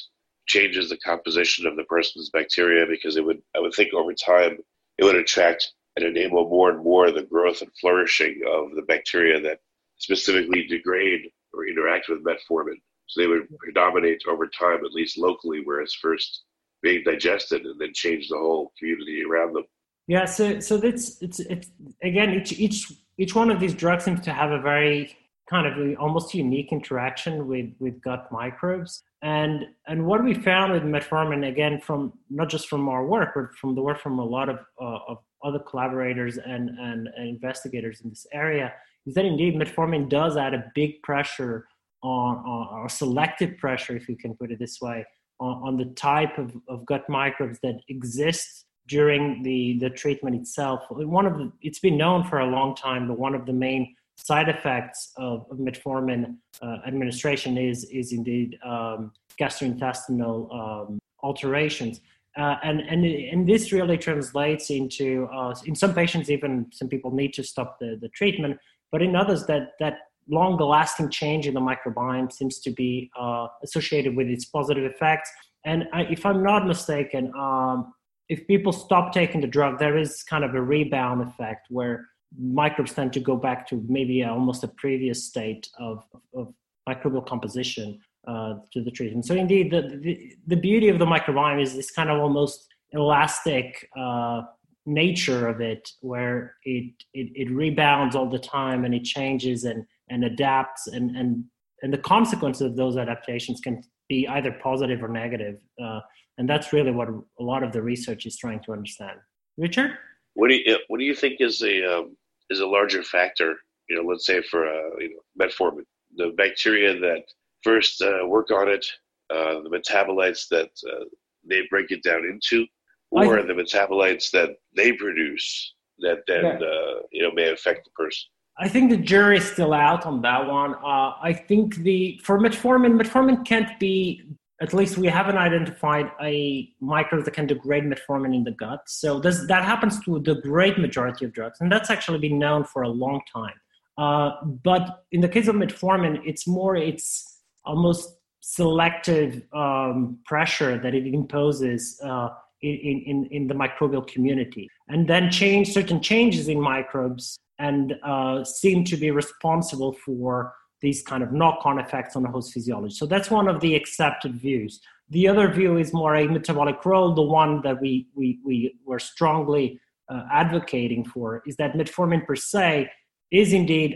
changes 0.46 0.88
the 0.88 0.98
composition 0.98 1.66
of 1.66 1.76
the 1.76 1.84
person's 1.84 2.30
bacteria? 2.30 2.86
Because 2.86 3.16
it 3.16 3.24
would 3.24 3.42
i 3.56 3.60
would 3.60 3.74
think 3.74 3.92
over 3.92 4.14
time 4.14 4.54
it 4.98 5.04
would 5.04 5.16
attract 5.16 5.72
and 5.98 6.16
enable 6.16 6.48
more 6.48 6.70
and 6.70 6.82
more 6.82 7.10
the 7.10 7.22
growth 7.22 7.60
and 7.60 7.70
flourishing 7.80 8.40
of 8.46 8.74
the 8.76 8.82
bacteria 8.82 9.40
that 9.40 9.58
specifically 9.96 10.66
degrade 10.66 11.22
or 11.52 11.66
interact 11.66 12.08
with 12.08 12.24
metformin. 12.24 12.76
So 13.06 13.20
they 13.20 13.26
would 13.26 13.48
predominate 13.58 14.22
over 14.28 14.46
time, 14.46 14.84
at 14.84 14.92
least 14.92 15.18
locally, 15.18 15.62
where 15.64 15.80
it's 15.80 15.94
first 15.94 16.44
being 16.82 17.02
digested 17.04 17.62
and 17.62 17.80
then 17.80 17.92
change 17.94 18.28
the 18.28 18.36
whole 18.36 18.72
community 18.78 19.22
around 19.28 19.54
them. 19.54 19.64
Yeah, 20.06 20.24
so 20.24 20.60
so 20.60 20.76
that's 20.76 21.20
it's 21.20 21.40
it's 21.40 21.70
again 22.02 22.32
each 22.32 22.52
each 22.52 22.92
each 23.18 23.34
one 23.34 23.50
of 23.50 23.60
these 23.60 23.74
drugs 23.74 24.04
seems 24.04 24.20
to 24.20 24.32
have 24.32 24.52
a 24.52 24.60
very 24.60 25.16
kind 25.50 25.66
of 25.66 25.98
almost 25.98 26.34
unique 26.34 26.72
interaction 26.72 27.46
with 27.48 27.70
with 27.78 28.00
gut 28.02 28.30
microbes. 28.30 29.02
And 29.22 29.64
and 29.86 30.06
what 30.06 30.22
we 30.22 30.34
found 30.34 30.72
with 30.72 30.82
metformin 30.82 31.48
again 31.48 31.80
from 31.80 32.12
not 32.30 32.48
just 32.48 32.68
from 32.68 32.88
our 32.88 33.04
work 33.04 33.30
but 33.34 33.54
from 33.54 33.74
the 33.74 33.82
work 33.82 34.00
from 34.00 34.18
a 34.18 34.24
lot 34.24 34.48
of 34.48 34.58
uh, 34.80 34.98
of 35.08 35.18
other 35.44 35.58
collaborators 35.58 36.38
and, 36.38 36.70
and, 36.70 37.08
and, 37.16 37.28
investigators 37.28 38.00
in 38.00 38.10
this 38.10 38.26
area 38.32 38.72
is 39.06 39.14
that 39.14 39.24
indeed 39.24 39.54
metformin 39.54 40.08
does 40.08 40.36
add 40.36 40.54
a 40.54 40.64
big 40.74 41.00
pressure 41.02 41.66
on, 42.02 42.36
on 42.38 42.80
or 42.80 42.88
selective 42.88 43.56
pressure, 43.58 43.96
if 43.96 44.08
you 44.08 44.16
can 44.16 44.34
put 44.34 44.50
it 44.50 44.58
this 44.58 44.80
way, 44.80 45.04
on, 45.40 45.68
on 45.68 45.76
the 45.76 45.86
type 45.94 46.38
of, 46.38 46.54
of 46.68 46.84
gut 46.86 47.08
microbes 47.08 47.58
that 47.62 47.80
exist 47.88 48.64
during 48.88 49.42
the, 49.42 49.78
the 49.80 49.90
treatment 49.90 50.34
itself. 50.34 50.84
One 50.90 51.26
of 51.26 51.38
the, 51.38 51.52
it's 51.60 51.78
been 51.78 51.96
known 51.96 52.24
for 52.24 52.40
a 52.40 52.46
long 52.46 52.74
time 52.74 53.06
that 53.08 53.14
one 53.14 53.34
of 53.34 53.46
the 53.46 53.52
main 53.52 53.94
side 54.16 54.48
effects 54.48 55.12
of, 55.16 55.46
of 55.50 55.58
metformin 55.58 56.36
uh, 56.60 56.78
administration 56.86 57.56
is, 57.56 57.84
is 57.84 58.12
indeed 58.12 58.58
um, 58.64 59.12
gastrointestinal 59.40 60.52
um, 60.52 60.98
alterations. 61.22 62.00
Uh, 62.38 62.56
and 62.62 62.80
and 62.82 63.04
and 63.04 63.48
this 63.48 63.72
really 63.72 63.98
translates 63.98 64.70
into 64.70 65.28
uh, 65.34 65.52
in 65.66 65.74
some 65.74 65.92
patients 65.92 66.30
even 66.30 66.66
some 66.72 66.88
people 66.88 67.10
need 67.10 67.34
to 67.34 67.42
stop 67.42 67.78
the, 67.80 67.98
the 68.00 68.08
treatment 68.10 68.56
but 68.92 69.02
in 69.02 69.16
others 69.16 69.44
that 69.46 69.72
that 69.80 69.98
long 70.28 70.56
lasting 70.56 71.10
change 71.10 71.46
in 71.48 71.54
the 71.54 71.60
microbiome 71.60 72.30
seems 72.30 72.60
to 72.60 72.70
be 72.70 73.10
uh, 73.18 73.48
associated 73.64 74.14
with 74.14 74.28
its 74.28 74.44
positive 74.44 74.84
effects. 74.84 75.30
And 75.64 75.84
I, 75.92 76.02
if 76.02 76.24
i'm 76.24 76.42
not 76.42 76.66
mistaken 76.66 77.32
um, 77.36 77.92
if 78.28 78.46
people 78.46 78.72
stop 78.72 79.12
taking 79.12 79.40
the 79.40 79.48
drug 79.48 79.78
there 79.80 79.98
is 79.98 80.22
kind 80.22 80.44
of 80.44 80.54
a 80.54 80.62
rebound 80.62 81.22
effect 81.22 81.66
where 81.70 82.06
microbes 82.38 82.92
tend 82.92 83.12
to 83.14 83.20
go 83.20 83.36
back 83.36 83.66
to 83.68 83.84
maybe 83.88 84.22
almost 84.22 84.62
a 84.62 84.68
previous 84.68 85.24
state 85.24 85.68
of, 85.78 86.04
of, 86.14 86.20
of 86.34 86.54
microbial 86.88 87.26
composition 87.26 87.98
uh, 88.28 88.54
to 88.72 88.82
the 88.82 88.90
treatment. 88.90 89.24
So 89.24 89.34
indeed, 89.34 89.70
the, 89.70 89.98
the, 90.02 90.32
the 90.46 90.56
beauty 90.56 90.88
of 90.88 90.98
the 90.98 91.06
microbiome 91.06 91.62
is 91.62 91.74
this 91.74 91.90
kind 91.90 92.10
of 92.10 92.20
almost 92.20 92.66
elastic 92.92 93.88
uh, 93.98 94.42
nature 94.84 95.48
of 95.48 95.60
it, 95.60 95.88
where 96.00 96.54
it, 96.64 96.92
it, 97.14 97.32
it 97.34 97.50
rebounds 97.50 98.14
all 98.14 98.28
the 98.28 98.38
time 98.38 98.84
and 98.84 98.94
it 98.94 99.04
changes 99.04 99.64
and 99.64 99.84
and 100.10 100.24
adapts, 100.24 100.86
and 100.86 101.16
and 101.16 101.44
and 101.82 101.92
the 101.92 101.98
consequences 101.98 102.62
of 102.62 102.76
those 102.76 102.96
adaptations 102.96 103.60
can 103.60 103.82
be 104.08 104.26
either 104.28 104.52
positive 104.52 105.02
or 105.02 105.08
negative, 105.08 105.60
uh, 105.82 106.00
and 106.38 106.48
that's 106.48 106.72
really 106.72 106.90
what 106.90 107.08
a 107.08 107.42
lot 107.42 107.62
of 107.62 107.72
the 107.72 107.82
research 107.82 108.24
is 108.26 108.36
trying 108.36 108.60
to 108.60 108.72
understand. 108.72 109.18
Richard? 109.58 109.92
What 110.34 110.48
do 110.48 110.54
you 110.54 110.78
what 110.88 110.98
do 110.98 111.04
you 111.04 111.14
think 111.14 111.40
is 111.40 111.62
a 111.62 111.98
um, 111.98 112.16
is 112.50 112.60
a 112.60 112.66
larger 112.66 113.02
factor? 113.02 113.56
You 113.88 113.96
know, 113.96 114.08
let's 114.08 114.26
say 114.26 114.40
for 114.42 114.66
uh, 114.66 114.96
you 114.98 115.10
know 115.10 115.46
metformin, 115.46 115.84
the 116.16 116.32
bacteria 116.36 116.98
that 116.98 117.24
first 117.62 118.02
uh, 118.02 118.26
work 118.26 118.50
on 118.50 118.68
it, 118.68 118.86
uh, 119.30 119.60
the 119.62 119.70
metabolites 119.70 120.48
that 120.48 120.70
uh, 120.90 121.04
they 121.48 121.62
break 121.70 121.90
it 121.90 122.02
down 122.02 122.24
into, 122.24 122.66
or 123.10 123.36
th- 123.36 123.46
the 123.46 123.54
metabolites 123.54 124.30
that 124.30 124.50
they 124.76 124.92
produce 124.92 125.74
that 126.00 126.18
then. 126.26 126.44
Uh, 126.44 126.88
you 127.10 127.22
know 127.22 127.32
may 127.32 127.50
affect 127.50 127.84
the 127.84 127.90
person. 127.90 128.24
I 128.60 128.68
think 128.68 128.90
the 128.90 128.96
jury 128.96 129.38
is 129.38 129.44
still 129.44 129.72
out 129.72 130.04
on 130.04 130.20
that 130.22 130.46
one. 130.46 130.74
Uh, 130.74 131.12
I 131.22 131.32
think 131.32 131.76
the 131.76 132.20
for 132.24 132.38
metformin, 132.40 133.00
metformin 133.00 133.44
can't 133.46 133.78
be. 133.78 134.24
At 134.60 134.74
least 134.74 134.98
we 134.98 135.06
haven't 135.06 135.36
identified 135.36 136.10
a 136.20 136.68
microbe 136.80 137.24
that 137.24 137.30
can 137.30 137.46
degrade 137.46 137.84
metformin 137.84 138.34
in 138.34 138.42
the 138.42 138.50
gut. 138.50 138.80
So 138.88 139.20
this, 139.20 139.46
that 139.46 139.64
happens 139.64 140.00
to 140.04 140.18
the 140.18 140.34
great 140.34 140.78
majority 140.78 141.24
of 141.26 141.32
drugs, 141.32 141.58
and 141.60 141.70
that's 141.70 141.90
actually 141.90 142.18
been 142.18 142.40
known 142.40 142.64
for 142.64 142.82
a 142.82 142.88
long 142.88 143.20
time. 143.32 143.54
Uh, 143.96 144.30
but 144.64 145.04
in 145.12 145.20
the 145.20 145.28
case 145.28 145.46
of 145.46 145.54
metformin, 145.54 146.20
it's 146.24 146.48
more 146.48 146.74
it's 146.74 147.37
almost 147.68 148.04
selective 148.40 149.30
um, 149.52 150.18
pressure 150.30 150.74
that 150.84 150.94
it 150.94 151.06
imposes 151.06 152.00
uh, 152.10 152.28
in, 152.62 152.96
in, 153.10 153.28
in 153.36 153.42
the 153.50 153.54
microbial 153.54 154.04
community, 154.14 154.64
and 154.88 155.00
then 155.12 155.30
change 155.30 155.66
certain 155.78 156.00
changes 156.10 156.48
in 156.48 156.58
microbes 156.60 157.24
and 157.58 157.94
uh, 158.04 158.42
seem 158.44 158.84
to 158.84 158.96
be 158.96 159.10
responsible 159.22 159.92
for 160.04 160.32
these 160.80 161.02
kind 161.02 161.22
of 161.22 161.30
knock-on 161.32 161.78
effects 161.78 162.16
on 162.16 162.22
the 162.22 162.28
host 162.28 162.52
physiology. 162.52 162.94
So 162.94 163.06
that's 163.06 163.30
one 163.30 163.48
of 163.48 163.60
the 163.60 163.74
accepted 163.74 164.34
views. 164.46 164.80
The 165.10 165.26
other 165.28 165.46
view 165.58 165.76
is 165.78 165.92
more 165.92 166.14
a 166.14 166.26
metabolic 166.28 166.84
role. 166.84 167.14
The 167.14 167.28
one 167.42 167.52
that 167.62 167.80
we 167.80 168.08
we 168.14 168.26
we 168.44 168.56
were 168.86 169.02
strongly 169.12 169.80
uh, 170.12 170.22
advocating 170.42 171.04
for 171.04 171.42
is 171.46 171.56
that 171.56 171.74
metformin 171.74 172.22
per 172.26 172.36
se 172.36 172.90
is 173.30 173.52
indeed 173.52 173.90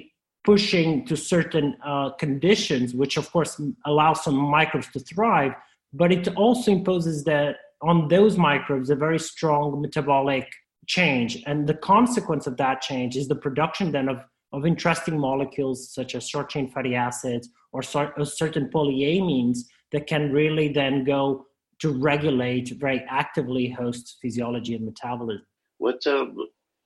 pushing 0.44 1.06
to 1.06 1.16
certain 1.16 1.76
uh, 1.84 2.10
conditions, 2.10 2.94
which 2.94 3.16
of 3.16 3.30
course 3.32 3.60
allow 3.86 4.12
some 4.12 4.34
microbes 4.34 4.88
to 4.92 5.00
thrive, 5.00 5.52
but 5.92 6.10
it 6.10 6.28
also 6.36 6.72
imposes 6.72 7.24
that 7.24 7.56
on 7.80 8.08
those 8.08 8.36
microbes 8.36 8.90
a 8.90 8.96
very 8.96 9.18
strong 9.18 9.80
metabolic 9.80 10.48
change. 10.86 11.42
And 11.46 11.66
the 11.66 11.74
consequence 11.74 12.46
of 12.46 12.56
that 12.56 12.80
change 12.80 13.16
is 13.16 13.28
the 13.28 13.36
production 13.36 13.92
then 13.92 14.08
of, 14.08 14.18
of 14.52 14.66
interesting 14.66 15.18
molecules 15.18 15.92
such 15.92 16.14
as 16.14 16.28
short 16.28 16.50
chain 16.50 16.70
fatty 16.70 16.94
acids 16.94 17.48
or, 17.72 17.82
or 18.16 18.24
certain 18.24 18.68
polyamines 18.68 19.58
that 19.92 20.06
can 20.06 20.32
really 20.32 20.68
then 20.68 21.04
go 21.04 21.46
to 21.80 21.92
regulate 21.92 22.72
very 22.78 23.04
actively 23.08 23.68
host 23.68 24.18
physiology 24.22 24.74
and 24.74 24.84
metabolism. 24.84 25.44
What 25.78 26.06
um, 26.06 26.36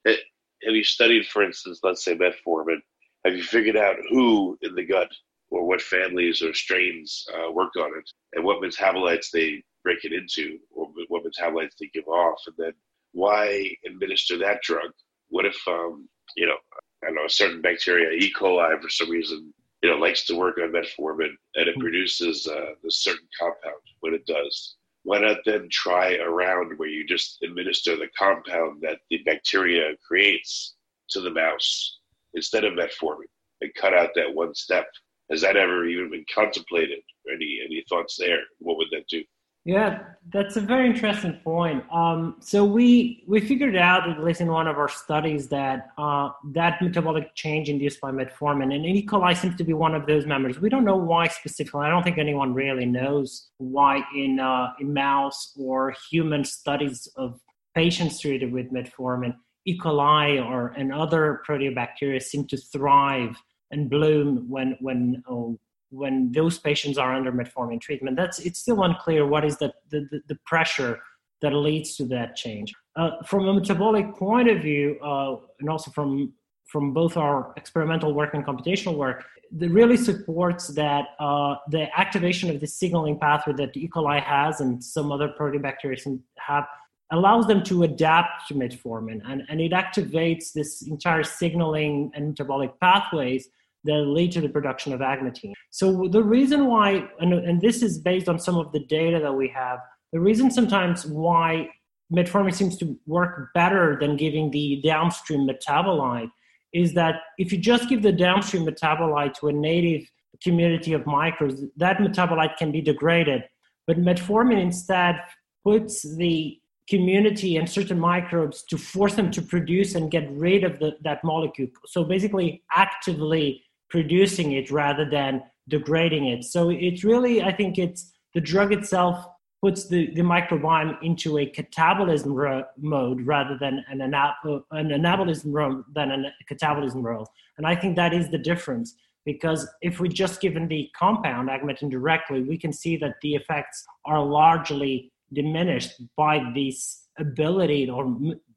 eh, 0.06 0.16
have 0.64 0.74
you 0.74 0.84
studied, 0.84 1.26
for 1.26 1.42
instance, 1.42 1.80
let's 1.82 2.02
say 2.04 2.16
metformin? 2.16 2.80
Have 3.26 3.34
you 3.34 3.42
figured 3.42 3.76
out 3.76 3.96
who 4.08 4.56
in 4.62 4.76
the 4.76 4.84
gut 4.84 5.10
or 5.50 5.66
what 5.66 5.82
families 5.82 6.42
or 6.42 6.54
strains 6.54 7.26
uh, 7.34 7.50
work 7.50 7.74
on 7.76 7.90
it 7.98 8.08
and 8.34 8.44
what 8.44 8.62
metabolites 8.62 9.32
they 9.32 9.64
break 9.82 10.04
it 10.04 10.12
into 10.12 10.60
or 10.72 10.92
what 11.08 11.24
metabolites 11.24 11.74
they 11.80 11.90
give 11.92 12.06
off? 12.06 12.38
And 12.46 12.54
then 12.56 12.72
why 13.10 13.68
administer 13.84 14.38
that 14.38 14.62
drug? 14.62 14.92
What 15.28 15.44
if, 15.44 15.60
um, 15.66 16.08
you 16.36 16.46
know, 16.46 16.54
I 17.02 17.06
don't 17.06 17.16
know, 17.16 17.24
a 17.24 17.28
certain 17.28 17.60
bacteria, 17.60 18.10
E. 18.10 18.32
coli, 18.32 18.80
for 18.80 18.88
some 18.88 19.10
reason, 19.10 19.52
you 19.82 19.90
know, 19.90 19.96
likes 19.96 20.24
to 20.26 20.36
work 20.36 20.58
on 20.58 20.70
metformin 20.70 21.34
and 21.56 21.68
it 21.68 21.74
hmm. 21.74 21.80
produces 21.80 22.46
uh, 22.46 22.74
this 22.84 23.02
certain 23.02 23.26
compound 23.40 23.82
when 24.00 24.14
it 24.14 24.24
does. 24.26 24.76
Why 25.02 25.18
not 25.18 25.38
then 25.44 25.66
try 25.68 26.14
around 26.18 26.78
where 26.78 26.88
you 26.88 27.04
just 27.04 27.42
administer 27.42 27.96
the 27.96 28.06
compound 28.16 28.82
that 28.82 28.98
the 29.10 29.18
bacteria 29.26 29.96
creates 30.06 30.76
to 31.10 31.20
the 31.20 31.30
mouse 31.30 31.98
instead 32.36 32.64
of 32.64 32.74
metformin 32.74 33.26
and 33.60 33.74
cut 33.74 33.94
out 33.94 34.10
that 34.14 34.34
one 34.34 34.54
step? 34.54 34.86
Has 35.30 35.40
that 35.40 35.56
ever 35.56 35.86
even 35.86 36.10
been 36.10 36.24
contemplated? 36.32 37.00
Any 37.32 37.58
any 37.64 37.84
thoughts 37.88 38.16
there? 38.16 38.42
What 38.60 38.76
would 38.76 38.88
that 38.92 39.08
do? 39.08 39.24
Yeah, 39.66 40.04
that's 40.32 40.54
a 40.54 40.60
very 40.60 40.86
interesting 40.86 41.40
point. 41.42 41.82
Um, 41.92 42.36
so 42.38 42.64
we 42.64 43.24
we 43.26 43.40
figured 43.40 43.74
out, 43.74 44.08
at 44.08 44.22
least 44.22 44.40
in 44.40 44.46
one 44.46 44.68
of 44.68 44.78
our 44.78 44.88
studies, 44.88 45.48
that 45.48 45.88
uh, 45.98 46.28
that 46.52 46.80
metabolic 46.80 47.34
change 47.34 47.68
induced 47.68 48.00
by 48.00 48.12
metformin 48.12 48.72
and 48.72 48.86
E. 48.86 49.04
coli 49.04 49.36
seems 49.36 49.56
to 49.56 49.64
be 49.64 49.72
one 49.72 49.96
of 49.96 50.06
those 50.06 50.24
members. 50.24 50.60
We 50.60 50.68
don't 50.68 50.84
know 50.84 50.96
why 50.96 51.26
specifically. 51.26 51.80
I 51.80 51.90
don't 51.90 52.04
think 52.04 52.16
anyone 52.16 52.54
really 52.54 52.86
knows 52.86 53.48
why 53.58 54.04
in 54.14 54.38
uh, 54.38 54.68
in 54.78 54.94
mouse 54.94 55.52
or 55.58 55.96
human 56.12 56.44
studies 56.44 57.08
of 57.16 57.40
patients 57.74 58.20
treated 58.20 58.52
with 58.52 58.72
metformin, 58.72 59.34
E. 59.66 59.78
coli 59.78 60.44
or 60.44 60.68
and 60.68 60.92
other 60.92 61.42
proteobacteria 61.48 62.22
seem 62.22 62.46
to 62.46 62.56
thrive 62.56 63.36
and 63.70 63.90
bloom 63.90 64.46
when 64.48 64.76
when 64.80 65.22
oh, 65.28 65.58
when 65.90 66.32
those 66.32 66.58
patients 66.58 66.98
are 66.98 67.14
under 67.14 67.32
metformin 67.32 67.80
treatment. 67.80 68.16
That's 68.16 68.38
it's 68.38 68.60
still 68.60 68.82
unclear 68.82 69.26
what 69.26 69.44
is 69.44 69.58
the 69.58 69.72
the, 69.90 70.20
the 70.28 70.38
pressure 70.46 71.00
that 71.42 71.52
leads 71.52 71.96
to 71.96 72.06
that 72.06 72.36
change. 72.36 72.72
Uh, 72.96 73.10
from 73.26 73.46
a 73.46 73.52
metabolic 73.52 74.14
point 74.14 74.48
of 74.48 74.62
view, 74.62 74.98
uh, 75.02 75.36
and 75.60 75.68
also 75.68 75.90
from 75.90 76.32
from 76.66 76.92
both 76.92 77.16
our 77.16 77.52
experimental 77.56 78.12
work 78.12 78.34
and 78.34 78.44
computational 78.44 78.96
work, 78.96 79.24
that 79.52 79.70
really 79.70 79.96
supports 79.96 80.68
that 80.68 81.04
uh, 81.20 81.54
the 81.70 81.86
activation 81.96 82.50
of 82.50 82.60
the 82.60 82.66
signaling 82.66 83.18
pathway 83.18 83.52
that 83.52 83.76
E. 83.76 83.88
coli 83.88 84.20
has 84.20 84.60
and 84.60 84.82
some 84.82 85.12
other 85.12 85.32
proteobacteria 85.38 86.20
have 86.38 86.66
allows 87.12 87.46
them 87.46 87.62
to 87.64 87.84
adapt 87.84 88.48
to 88.48 88.54
metformin, 88.54 89.20
and, 89.28 89.42
and 89.48 89.60
it 89.60 89.72
activates 89.72 90.52
this 90.52 90.82
entire 90.82 91.22
signaling 91.22 92.10
and 92.14 92.28
metabolic 92.28 92.78
pathways 92.80 93.48
that 93.84 94.02
lead 94.02 94.32
to 94.32 94.40
the 94.40 94.48
production 94.48 94.92
of 94.92 95.00
agmatine. 95.00 95.52
So 95.70 96.08
the 96.10 96.22
reason 96.22 96.66
why, 96.66 97.08
and, 97.20 97.32
and 97.32 97.60
this 97.60 97.82
is 97.82 97.98
based 97.98 98.28
on 98.28 98.38
some 98.38 98.56
of 98.56 98.72
the 98.72 98.80
data 98.80 99.20
that 99.20 99.32
we 99.32 99.48
have, 99.48 99.78
the 100.12 100.20
reason 100.20 100.50
sometimes 100.50 101.06
why 101.06 101.68
metformin 102.12 102.54
seems 102.54 102.76
to 102.78 102.98
work 103.06 103.52
better 103.54 103.96
than 104.00 104.16
giving 104.16 104.50
the 104.50 104.80
downstream 104.84 105.48
metabolite 105.48 106.30
is 106.72 106.92
that 106.94 107.16
if 107.38 107.52
you 107.52 107.58
just 107.58 107.88
give 107.88 108.02
the 108.02 108.12
downstream 108.12 108.66
metabolite 108.66 109.34
to 109.34 109.48
a 109.48 109.52
native 109.52 110.02
community 110.42 110.92
of 110.92 111.06
microbes, 111.06 111.62
that 111.76 111.98
metabolite 111.98 112.56
can 112.56 112.70
be 112.72 112.80
degraded. 112.80 113.42
But 113.86 113.98
metformin 113.98 114.60
instead 114.60 115.20
puts 115.64 116.02
the 116.16 116.58
community 116.88 117.56
and 117.56 117.68
certain 117.68 117.98
microbes 117.98 118.62
to 118.62 118.78
force 118.78 119.14
them 119.14 119.30
to 119.32 119.42
produce 119.42 119.94
and 119.94 120.10
get 120.10 120.30
rid 120.30 120.64
of 120.64 120.78
the, 120.78 120.96
that 121.02 121.22
molecule. 121.24 121.68
So 121.86 122.04
basically, 122.04 122.62
actively 122.74 123.64
producing 123.90 124.52
it 124.52 124.70
rather 124.70 125.08
than 125.08 125.42
degrading 125.68 126.26
it. 126.26 126.44
So 126.44 126.70
it's 126.70 127.02
really, 127.02 127.42
I 127.42 127.52
think 127.52 127.78
it's 127.78 128.12
the 128.34 128.40
drug 128.40 128.72
itself 128.72 129.26
puts 129.62 129.88
the, 129.88 130.10
the 130.14 130.20
microbiome 130.20 130.96
into 131.02 131.38
a 131.38 131.46
catabolism 131.46 132.34
ro- 132.34 132.64
mode 132.78 133.22
rather 133.22 133.56
than 133.58 133.84
an, 133.88 134.00
an 134.00 134.12
anabolism 134.12 135.52
role 135.52 135.82
than 135.94 136.10
a 136.10 136.32
catabolism 136.52 137.02
role. 137.02 137.26
And 137.56 137.66
I 137.66 137.74
think 137.74 137.96
that 137.96 138.12
is 138.12 138.28
the 138.28 138.38
difference 138.38 138.94
because 139.24 139.68
if 139.82 139.98
we 139.98 140.08
just 140.08 140.40
given 140.40 140.68
the 140.68 140.88
compound 140.96 141.48
agmatine 141.48 141.90
directly, 141.90 142.42
we 142.42 142.56
can 142.56 142.72
see 142.72 142.96
that 142.98 143.16
the 143.22 143.34
effects 143.34 143.84
are 144.04 144.22
largely 144.22 145.10
diminished 145.40 145.92
by 146.16 146.34
this 146.54 146.78
ability 147.18 147.82
or 147.88 148.02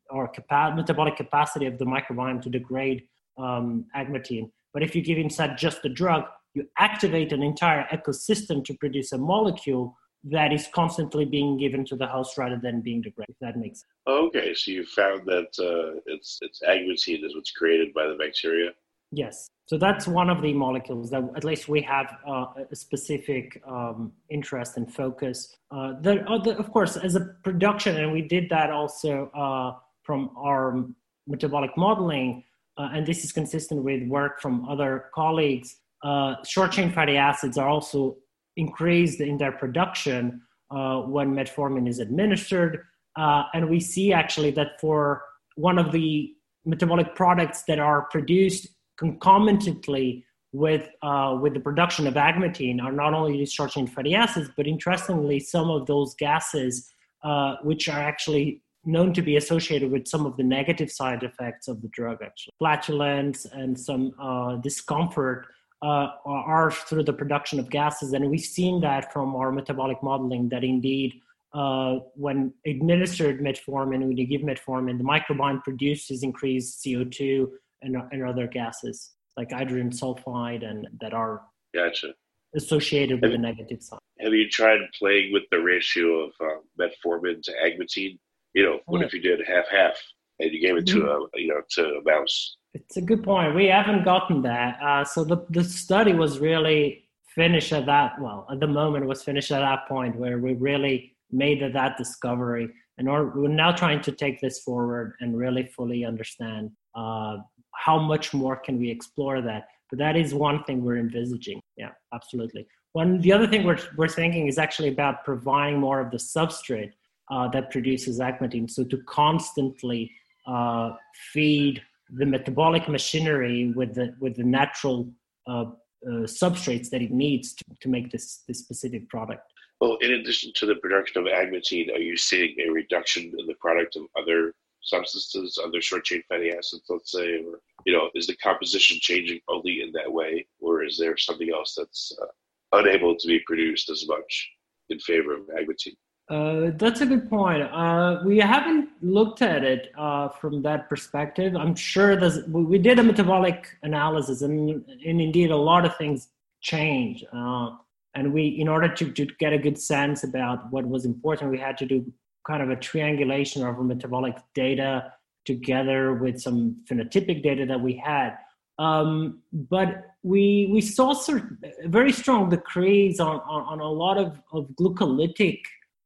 or 0.09 0.27
capa- 0.27 0.73
metabolic 0.75 1.15
capacity 1.23 1.67
of 1.67 1.77
the 1.77 1.85
microbiome 1.85 2.41
to 2.41 2.49
degrade 2.49 3.03
um, 3.37 3.85
agmatine. 3.95 4.49
But 4.73 4.81
if 4.81 4.95
you 4.95 5.01
give 5.03 5.19
inside 5.19 5.57
just 5.65 5.83
the 5.83 5.89
drug, 6.01 6.23
you 6.55 6.63
activate 6.79 7.31
an 7.31 7.43
entire 7.43 7.83
ecosystem 7.97 8.65
to 8.65 8.73
produce 8.73 9.11
a 9.11 9.19
molecule 9.19 9.95
that 10.23 10.51
is 10.51 10.67
constantly 10.73 11.25
being 11.25 11.57
given 11.57 11.85
to 11.85 11.95
the 11.95 12.07
host 12.07 12.37
rather 12.37 12.59
than 12.61 12.81
being 12.81 13.01
degraded. 13.01 13.35
If 13.35 13.39
that 13.41 13.55
makes 13.57 13.81
sense. 13.81 13.93
Okay, 14.07 14.53
so 14.53 14.71
you 14.71 14.83
found 14.83 15.21
that 15.33 15.51
uh, 15.69 15.99
it's 16.07 16.39
it's 16.41 16.59
agmatine 16.73 17.23
is 17.25 17.35
what's 17.35 17.51
created 17.51 17.93
by 17.93 18.07
the 18.07 18.15
bacteria. 18.15 18.71
Yes, 19.11 19.49
so 19.65 19.77
that's 19.77 20.07
one 20.07 20.29
of 20.29 20.41
the 20.41 20.53
molecules 20.53 21.09
that 21.09 21.23
at 21.35 21.43
least 21.43 21.67
we 21.67 21.81
have 21.81 22.17
uh, 22.27 22.45
a 22.71 22.75
specific 22.75 23.61
um, 23.67 24.11
interest 24.29 24.77
and 24.77 24.93
focus. 24.93 25.55
Uh, 25.71 25.93
the, 26.01 26.23
of 26.57 26.71
course, 26.71 26.95
as 26.95 27.15
a 27.15 27.21
production, 27.43 27.97
and 27.97 28.11
we 28.11 28.21
did 28.21 28.49
that 28.49 28.69
also 28.69 29.31
uh, 29.35 29.79
from 30.03 30.29
our 30.37 30.85
metabolic 31.27 31.75
modeling 31.75 32.43
uh, 32.79 32.89
and 32.93 33.05
this 33.05 33.25
is 33.25 33.31
consistent 33.33 33.83
with 33.83 34.07
work 34.07 34.41
from 34.41 34.67
other 34.69 35.09
colleagues, 35.13 35.75
uh, 36.03 36.35
short 36.47 36.71
chain 36.71 36.89
fatty 36.89 37.17
acids 37.17 37.57
are 37.57 37.67
also 37.67 38.15
increased 38.55 39.19
in 39.19 39.37
their 39.37 39.51
production 39.51 40.41
uh, 40.71 41.01
when 41.01 41.35
metformin 41.35 41.89
is 41.89 41.99
administered. 41.99 42.85
And 43.17 43.69
we 43.69 43.81
see 43.81 44.13
actually 44.13 44.51
that 44.51 44.79
for 44.79 45.23
one 45.55 45.77
of 45.77 45.91
the 45.91 46.31
metabolic 46.65 47.15
products 47.15 47.63
that 47.67 47.79
are 47.79 48.03
produced 48.03 48.69
concomitantly 48.99 50.25
with, 50.51 50.89
uh, 51.01 51.37
with 51.41 51.53
the 51.53 51.59
production 51.59 52.05
of 52.05 52.15
agmatine 52.15 52.81
are 52.83 52.91
not 52.91 53.13
only 53.13 53.33
these 53.37 53.53
short 53.53 53.71
chain 53.71 53.87
fatty 53.87 54.13
acids, 54.13 54.49
but 54.57 54.67
interestingly, 54.67 55.39
some 55.39 55.69
of 55.69 55.85
those 55.85 56.15
gases, 56.15 56.91
uh, 57.23 57.55
which 57.63 57.87
are 57.87 57.99
actually 57.99 58.61
known 58.85 59.13
to 59.13 59.21
be 59.21 59.37
associated 59.37 59.89
with 59.91 60.07
some 60.07 60.25
of 60.25 60.35
the 60.37 60.43
negative 60.43 60.91
side 60.91 61.23
effects 61.23 61.67
of 61.67 61.81
the 61.81 61.87
drug, 61.89 62.17
actually. 62.21 62.51
Flatulence 62.57 63.45
and 63.45 63.79
some 63.79 64.13
uh, 64.19 64.57
discomfort 64.57 65.47
uh, 65.81 66.09
are 66.25 66.71
through 66.71 67.03
the 67.03 67.13
production 67.13 67.59
of 67.59 67.69
gases. 67.69 68.11
And 68.13 68.29
we've 68.29 68.41
seen 68.41 68.81
that 68.81 69.13
from 69.13 69.35
our 69.35 69.51
metabolic 69.51 70.01
modeling 70.03 70.49
that 70.49 70.63
indeed, 70.63 71.13
uh, 71.53 71.99
when 72.15 72.53
administered 72.65 73.39
metformin, 73.39 73.99
when 74.07 74.17
you 74.17 74.27
give 74.27 74.41
metformin, 74.41 74.97
the 74.97 75.03
microbiome 75.03 75.63
produces 75.63 76.21
increased 76.21 76.83
CO2 76.83 77.47
and, 77.81 77.95
and 78.11 78.23
other 78.23 78.47
gases 78.47 79.11
like 79.39 79.51
hydrogen 79.51 79.89
sulfide 79.89 80.69
and 80.69 80.87
that 80.99 81.13
are 81.13 81.41
gotcha. 81.73 82.09
associated 82.55 83.21
with 83.21 83.31
have, 83.31 83.31
the 83.31 83.37
negative 83.37 83.81
side. 83.81 83.99
Have 84.19 84.33
you 84.33 84.49
tried 84.49 84.79
playing 84.97 85.31
with 85.31 85.43
the 85.49 85.61
ratio 85.61 86.25
of 86.25 86.31
uh, 86.41 86.59
metformin 86.79 87.41
to 87.43 87.51
agmatine? 87.65 88.19
You 88.53 88.63
know, 88.65 88.79
what 88.85 89.01
oh. 89.01 89.05
if 89.05 89.13
you 89.13 89.21
did 89.21 89.39
half 89.47 89.65
half 89.71 89.97
and 90.39 90.51
you 90.51 90.59
gave 90.59 90.75
it 90.77 90.87
to 90.87 90.99
mm-hmm. 90.99 91.37
a 91.37 91.39
you 91.39 91.47
know 91.47 91.61
to 91.71 91.99
a 91.99 92.03
mouse? 92.03 92.57
It's 92.73 92.97
a 92.97 93.01
good 93.01 93.23
point. 93.23 93.55
We 93.55 93.67
haven't 93.67 94.03
gotten 94.03 94.41
that. 94.43 94.81
Uh, 94.81 95.05
so 95.05 95.23
the 95.23 95.45
the 95.49 95.63
study 95.63 96.13
was 96.13 96.39
really 96.39 97.09
finished 97.33 97.71
at 97.71 97.85
that. 97.85 98.19
Well, 98.19 98.45
at 98.51 98.59
the 98.59 98.67
moment, 98.67 99.05
it 99.05 99.07
was 99.07 99.23
finished 99.23 99.51
at 99.51 99.59
that 99.59 99.87
point 99.87 100.17
where 100.17 100.39
we 100.39 100.53
really 100.53 101.15
made 101.31 101.61
that 101.61 101.97
discovery, 101.97 102.69
and 102.97 103.07
we're 103.07 103.47
now 103.47 103.71
trying 103.71 104.01
to 104.01 104.11
take 104.11 104.41
this 104.41 104.59
forward 104.59 105.13
and 105.21 105.37
really 105.37 105.65
fully 105.77 106.03
understand 106.03 106.71
uh, 106.95 107.37
how 107.85 107.97
much 107.97 108.33
more 108.33 108.55
can 108.55 108.77
we 108.79 108.89
explore 108.89 109.41
that. 109.41 109.67
But 109.89 109.99
that 109.99 110.15
is 110.15 110.33
one 110.33 110.63
thing 110.65 110.83
we're 110.83 110.97
envisaging. 110.97 111.61
Yeah, 111.77 111.91
absolutely. 112.13 112.67
One 112.93 113.21
the 113.21 113.33
other 113.33 113.47
thing 113.47 113.63
we're 113.65 113.79
we're 113.97 114.15
thinking 114.21 114.47
is 114.47 114.57
actually 114.57 114.89
about 114.89 115.23
providing 115.23 115.79
more 115.79 115.99
of 115.99 116.11
the 116.11 116.17
substrate 116.17 116.91
uh, 117.31 117.47
that 117.49 117.71
produces 117.71 118.19
agmatine. 118.19 118.69
So 118.69 118.83
to 118.83 118.97
constantly 119.07 120.11
uh, 120.47 120.91
feed 121.33 121.81
the 122.09 122.25
metabolic 122.25 122.87
machinery 122.89 123.71
with 123.75 123.95
the 123.95 124.15
with 124.19 124.35
the 124.35 124.43
natural 124.43 125.09
uh, 125.47 125.65
uh, 126.07 126.25
substrates 126.41 126.89
that 126.89 127.01
it 127.01 127.11
needs 127.11 127.53
to, 127.53 127.63
to 127.81 127.89
make 127.89 128.11
this 128.11 128.43
this 128.47 128.59
specific 128.59 129.07
product. 129.09 129.43
Well, 129.81 129.97
in 130.01 130.11
addition 130.11 130.51
to 130.55 130.65
the 130.65 130.75
production 130.75 131.21
of 131.21 131.27
agmatine, 131.31 131.93
are 131.95 131.99
you 132.09 132.17
seeing 132.17 132.55
a 132.59 132.69
reduction 132.69 133.23
in 133.39 133.45
the 133.47 133.53
product 133.61 133.95
of 133.95 134.03
other 134.19 134.53
substances, 134.81 135.59
other 135.63 135.81
short 135.81 136.05
chain 136.05 136.23
fatty 136.27 136.51
acids, 136.51 136.83
let's 136.89 137.11
say, 137.11 137.43
or 137.43 137.59
you 137.85 137.93
know, 137.93 138.09
is 138.15 138.27
the 138.27 138.35
composition 138.37 138.97
changing 138.99 139.39
only 139.47 139.81
in 139.81 139.91
that 139.93 140.11
way, 140.11 140.45
or 140.59 140.83
is 140.83 140.97
there 140.97 141.17
something 141.17 141.49
else 141.53 141.75
that's 141.75 142.11
uh, 142.21 142.77
unable 142.77 143.15
to 143.15 143.27
be 143.27 143.39
produced 143.45 143.89
as 143.89 144.07
much 144.07 144.49
in 144.89 144.99
favor 144.99 145.33
of 145.33 145.41
agmatine? 145.47 145.95
Uh, 146.29 146.71
that's 146.77 147.01
a 147.01 147.05
good 147.07 147.27
point. 147.27 147.63
Uh, 147.63 148.21
we 148.23 148.37
haven't 148.37 148.87
looked 149.01 149.41
at 149.41 149.63
it 149.63 149.91
uh, 149.97 150.29
from 150.29 150.61
that 150.61 150.87
perspective. 150.87 151.55
I'm 151.55 151.73
sure 151.73 152.15
there's, 152.15 152.45
we 152.47 152.77
did 152.77 152.99
a 152.99 153.03
metabolic 153.03 153.67
analysis, 153.81 154.43
and, 154.43 154.69
and 155.05 155.21
indeed, 155.21 155.49
a 155.49 155.57
lot 155.57 155.85
of 155.85 155.97
things 155.97 156.27
change. 156.61 157.25
Uh, 157.33 157.71
and 158.13 158.31
we, 158.31 158.47
in 158.47 158.67
order 158.67 158.87
to, 158.93 159.11
to 159.11 159.25
get 159.39 159.53
a 159.53 159.57
good 159.57 159.79
sense 159.79 160.23
about 160.23 160.71
what 160.71 160.87
was 160.87 161.03
important, 161.05 161.49
we 161.49 161.57
had 161.57 161.77
to 161.79 161.85
do 161.85 162.05
kind 162.45 162.61
of 162.63 162.69
a 162.69 162.75
triangulation 162.75 163.65
of 163.65 163.79
metabolic 163.83 164.35
data 164.53 165.13
together 165.45 166.13
with 166.13 166.39
some 166.39 166.77
phenotypic 166.89 167.43
data 167.43 167.65
that 167.65 167.81
we 167.81 167.95
had. 167.95 168.37
Um, 168.77 169.41
but 169.51 170.05
we 170.23 170.69
we 170.71 170.81
saw 170.81 171.13
of 171.13 171.41
very 171.85 172.13
strong 172.13 172.49
decrease 172.49 173.19
on, 173.19 173.41
on, 173.41 173.61
on 173.63 173.79
a 173.79 173.91
lot 173.91 174.17
of, 174.17 174.41
of 174.53 174.67
glycolytic 174.79 175.59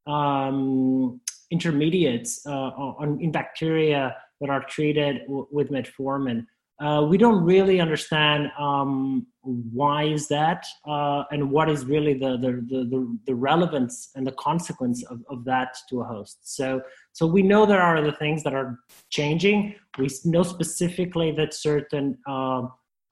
um, 0.08 1.22
intermediates 1.52 2.46
uh, 2.48 2.50
on, 2.52 3.20
in 3.22 3.32
bacteria 3.32 4.16
that 4.42 4.50
are 4.50 4.63
treated 4.63 5.22
w- 5.28 5.48
with 5.52 5.70
metformin. 5.70 6.46
Uh, 6.84 7.02
we 7.02 7.18
don't 7.18 7.42
really 7.46 7.80
understand 7.80 8.52
um, 8.60 9.25
why 9.42 10.04
is 10.04 10.28
that 10.28 10.65
uh, 10.86 11.24
and 11.32 11.50
what 11.50 11.69
is 11.69 11.86
really 11.86 12.13
the, 12.13 12.32
the, 12.38 12.52
the, 12.69 13.17
the, 13.26 13.34
relevance 13.34 14.10
and 14.15 14.28
the 14.28 14.34
consequence 14.34 15.02
of, 15.06 15.22
of 15.30 15.46
that 15.46 15.78
to 15.89 16.02
a 16.02 16.04
host. 16.04 16.39
So, 16.43 16.82
so 17.13 17.26
we 17.26 17.41
know 17.41 17.65
there 17.65 17.82
are 17.82 17.96
other 17.96 18.12
things 18.12 18.43
that 18.43 18.54
are 18.54 18.80
changing. 19.10 19.76
We 19.98 20.10
know 20.26 20.43
specifically 20.43 21.32
that 21.32 21.54
certain 21.54 22.17
uh, 22.28 22.63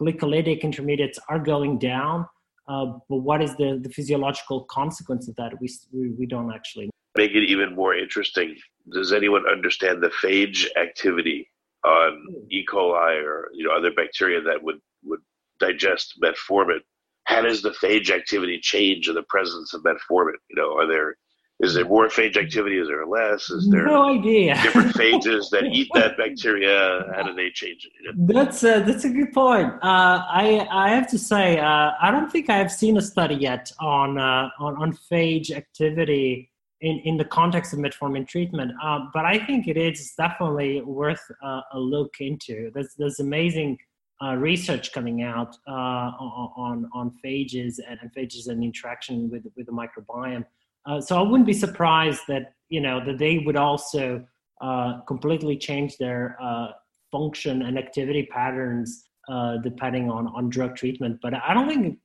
glycolytic 0.01 0.63
intermediates 0.63 1.17
are 1.29 1.39
going 1.39 1.79
down. 1.79 2.27
Uh, 2.67 2.88
but 3.10 3.17
what 3.17 3.41
is 3.41 3.55
the, 3.55 3.79
the 3.81 3.89
physiological 3.89 4.65
consequence 4.65 5.29
of 5.29 5.36
that? 5.38 5.53
We, 5.62 5.69
we, 5.93 6.10
we 6.10 6.25
don't 6.25 6.53
actually. 6.53 6.89
Make 7.15 7.31
it 7.31 7.49
even 7.49 7.73
more 7.73 7.95
interesting. 7.95 8.53
Does 8.91 9.13
anyone 9.13 9.43
understand 9.49 10.03
the 10.03 10.12
phage 10.21 10.67
activity 10.75 11.47
on 11.83 12.25
hmm. 12.29 12.51
E. 12.51 12.65
coli 12.69 13.23
or 13.23 13.49
you 13.53 13.67
know 13.67 13.73
other 13.73 13.91
bacteria 13.91 14.41
that 14.41 14.61
would 14.61 14.79
would 15.03 15.21
digest 15.59 16.19
metformin? 16.21 16.79
How 17.25 17.41
does 17.41 17.61
the 17.61 17.69
phage 17.69 18.09
activity 18.09 18.59
change 18.61 19.07
in 19.07 19.15
the 19.15 19.23
presence 19.23 19.73
of 19.73 19.83
metformin? 19.83 20.33
You 20.49 20.55
know, 20.55 20.77
are 20.77 20.87
there 20.87 21.15
is 21.61 21.75
there 21.75 21.85
more 21.85 22.07
phage 22.07 22.37
activity? 22.37 22.79
Is 22.79 22.87
there 22.87 23.05
less? 23.05 23.51
Is 23.51 23.69
there 23.69 23.85
no 23.85 24.03
idea? 24.03 24.59
different 24.63 24.95
phages 25.01 25.49
that 25.51 25.65
eat 25.65 25.87
that 25.93 26.17
bacteria? 26.17 27.05
How 27.15 27.21
do 27.21 27.35
they 27.35 27.51
change 27.51 27.87
it? 27.87 28.15
That's 28.27 28.63
a, 28.63 28.79
that's 28.79 29.05
a 29.05 29.09
good 29.09 29.31
point. 29.31 29.71
Uh, 29.83 30.23
I 30.43 30.67
I 30.71 30.89
have 30.89 31.07
to 31.11 31.19
say 31.19 31.59
uh, 31.59 31.91
I 32.01 32.09
don't 32.09 32.31
think 32.31 32.49
I 32.49 32.57
have 32.57 32.71
seen 32.71 32.97
a 32.97 33.01
study 33.01 33.35
yet 33.35 33.71
on 33.79 34.17
uh, 34.17 34.49
on 34.59 34.75
on 34.77 34.97
phage 35.11 35.51
activity 35.51 36.50
in 36.81 36.99
in 37.05 37.17
the 37.17 37.25
context 37.25 37.73
of 37.73 37.79
metformin 37.79 38.27
treatment. 38.27 38.71
Uh, 38.83 38.99
but 39.13 39.25
I 39.25 39.37
think 39.45 39.67
it 39.67 39.77
is 39.77 40.13
definitely 40.17 40.81
worth 40.81 41.23
uh, 41.43 41.61
a 41.73 41.79
look 41.79 42.15
into. 42.19 42.71
There's 42.73 42.93
there's 42.97 43.19
amazing. 43.19 43.77
Uh, 44.23 44.35
research 44.35 44.93
coming 44.93 45.23
out 45.23 45.55
on 45.65 46.87
on 46.93 47.11
phages 47.25 47.79
and, 47.89 47.97
and 48.03 48.13
phages 48.13 48.49
and 48.49 48.63
interaction 48.63 49.31
with 49.31 49.43
with 49.57 49.65
the 49.65 49.71
microbiome 49.71 50.45
uh, 50.85 50.99
so 50.99 51.17
I 51.17 51.21
wouldn't 51.21 51.47
be 51.47 51.53
surprised 51.53 52.21
that 52.27 52.53
you 52.69 52.81
know 52.81 53.03
that 53.05 53.17
they 53.17 53.39
would 53.39 53.55
also 53.55 54.25
uh, 54.61 55.01
completely 55.01 55.57
change 55.57 55.97
their 55.97 56.37
uh, 56.41 56.67
function 57.11 57.63
and 57.63 57.77
activity 57.77 58.27
patterns 58.31 59.03
uh, 59.29 59.57
depending 59.57 60.09
on 60.09 60.27
on 60.27 60.49
drug 60.49 60.75
treatment. 60.75 61.19
But 61.21 61.33
I 61.35 61.53
don't 61.53 61.67
think 61.67 61.99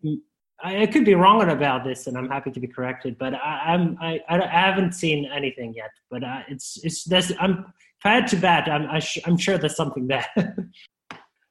I, 0.62 0.82
I, 0.82 0.86
could 0.86 1.04
be 1.04 1.14
wrong 1.14 1.48
about 1.48 1.84
this, 1.84 2.06
and 2.06 2.16
I'm 2.16 2.28
happy 2.28 2.50
to 2.50 2.60
be 2.60 2.66
corrected. 2.66 3.18
But 3.18 3.34
I, 3.34 3.74
I'm 3.74 3.98
I, 4.00 4.20
I 4.28 4.46
haven't 4.46 4.92
seen 4.92 5.26
anything 5.32 5.74
yet. 5.74 5.90
But 6.10 6.24
uh, 6.24 6.40
it's 6.48 6.78
it's 6.82 7.04
this 7.04 7.32
I'm 7.40 7.66
if 7.98 8.04
I 8.04 8.14
had 8.14 8.26
to 8.28 8.36
bet, 8.36 8.68
I'm 8.68 8.86
I 8.86 9.00
am 9.26 9.36
sure 9.36 9.58
there's 9.58 9.76
something 9.76 10.06
there. 10.06 10.26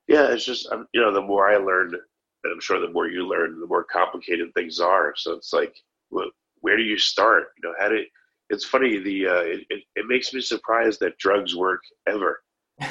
yeah, 0.07 0.27
it's 0.31 0.45
just 0.45 0.71
um, 0.71 0.87
you 0.93 1.01
know 1.01 1.13
the 1.13 1.21
more 1.21 1.49
I 1.49 1.57
learned, 1.57 1.93
and 1.93 2.53
I'm 2.53 2.61
sure 2.61 2.79
the 2.79 2.91
more 2.91 3.07
you 3.07 3.27
learn, 3.27 3.59
the 3.59 3.67
more 3.67 3.83
complicated 3.83 4.53
things 4.53 4.79
are. 4.79 5.13
So 5.15 5.33
it's 5.33 5.53
like. 5.53 5.75
Well, 6.11 6.29
where 6.61 6.77
do 6.77 6.83
you 6.83 6.97
start? 6.97 7.47
You 7.57 7.69
know, 7.69 7.75
how 7.79 7.89
do 7.89 8.03
it's 8.49 8.65
funny 8.65 8.99
the 8.99 9.27
uh, 9.27 9.41
it, 9.41 9.65
it, 9.69 9.83
it, 9.95 10.05
makes 10.07 10.33
me 10.33 10.41
surprised 10.41 10.99
that 10.99 11.17
drugs 11.17 11.55
work 11.55 11.81
ever 12.07 12.41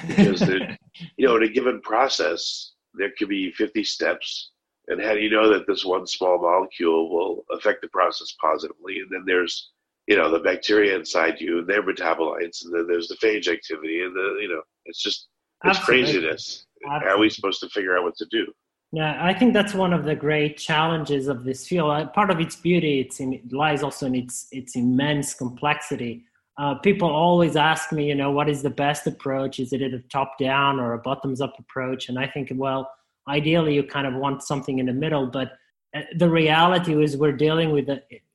because 0.08 0.40
you 1.16 1.26
know 1.26 1.36
in 1.36 1.44
a 1.44 1.48
given 1.48 1.80
process 1.80 2.72
there 2.94 3.12
could 3.18 3.28
be 3.28 3.52
50 3.52 3.84
steps 3.84 4.52
and 4.88 5.02
how 5.02 5.14
do 5.14 5.20
you 5.20 5.30
know 5.30 5.52
that 5.52 5.66
this 5.66 5.84
one 5.84 6.06
small 6.06 6.40
molecule 6.40 7.10
will 7.10 7.44
affect 7.56 7.82
the 7.82 7.88
process 7.88 8.34
positively 8.40 8.98
and 8.98 9.08
then 9.10 9.24
there's 9.26 9.70
you 10.06 10.16
know 10.16 10.30
the 10.30 10.40
bacteria 10.40 10.96
inside 10.96 11.40
you 11.40 11.58
and 11.58 11.68
their 11.68 11.82
metabolites 11.82 12.64
and 12.64 12.74
then 12.74 12.86
there's 12.86 13.08
the 13.08 13.16
phage 13.16 13.48
activity 13.48 14.02
and 14.02 14.14
the 14.14 14.38
you 14.40 14.48
know 14.48 14.62
it's 14.84 15.02
just 15.02 15.28
it's 15.64 15.78
Absolutely. 15.78 16.04
craziness 16.04 16.66
Absolutely. 16.84 17.08
how 17.08 17.16
are 17.16 17.20
we 17.20 17.30
supposed 17.30 17.60
to 17.60 17.68
figure 17.68 17.96
out 17.96 18.04
what 18.04 18.16
to 18.16 18.26
do 18.30 18.46
yeah, 18.94 19.18
I 19.20 19.34
think 19.34 19.54
that's 19.54 19.74
one 19.74 19.92
of 19.92 20.04
the 20.04 20.14
great 20.14 20.56
challenges 20.56 21.26
of 21.26 21.42
this 21.42 21.66
field. 21.66 21.90
Uh, 21.90 22.06
part 22.06 22.30
of 22.30 22.38
its 22.38 22.54
beauty 22.54 23.00
it's 23.00 23.18
in, 23.18 23.32
it 23.32 23.52
lies 23.52 23.82
also 23.82 24.06
in 24.06 24.14
its 24.14 24.46
its 24.52 24.76
immense 24.76 25.34
complexity. 25.34 26.24
Uh, 26.58 26.76
people 26.76 27.08
always 27.08 27.56
ask 27.56 27.90
me, 27.90 28.06
you 28.06 28.14
know, 28.14 28.30
what 28.30 28.48
is 28.48 28.62
the 28.62 28.70
best 28.70 29.08
approach? 29.08 29.58
Is 29.58 29.72
it 29.72 29.82
a 29.82 29.98
top 30.12 30.38
down 30.38 30.78
or 30.78 30.92
a 30.92 30.98
bottoms 30.98 31.40
up 31.40 31.54
approach? 31.58 32.08
And 32.08 32.20
I 32.20 32.28
think, 32.28 32.52
well, 32.54 32.88
ideally, 33.28 33.74
you 33.74 33.82
kind 33.84 34.06
of 34.06 34.14
want 34.14 34.42
something 34.42 34.78
in 34.78 34.86
the 34.86 34.92
middle. 34.92 35.26
But 35.26 35.52
uh, 35.94 36.02
the 36.16 36.28
reality 36.28 37.02
is, 37.02 37.16
we're 37.16 37.32
dealing 37.32 37.72
with, 37.72 37.88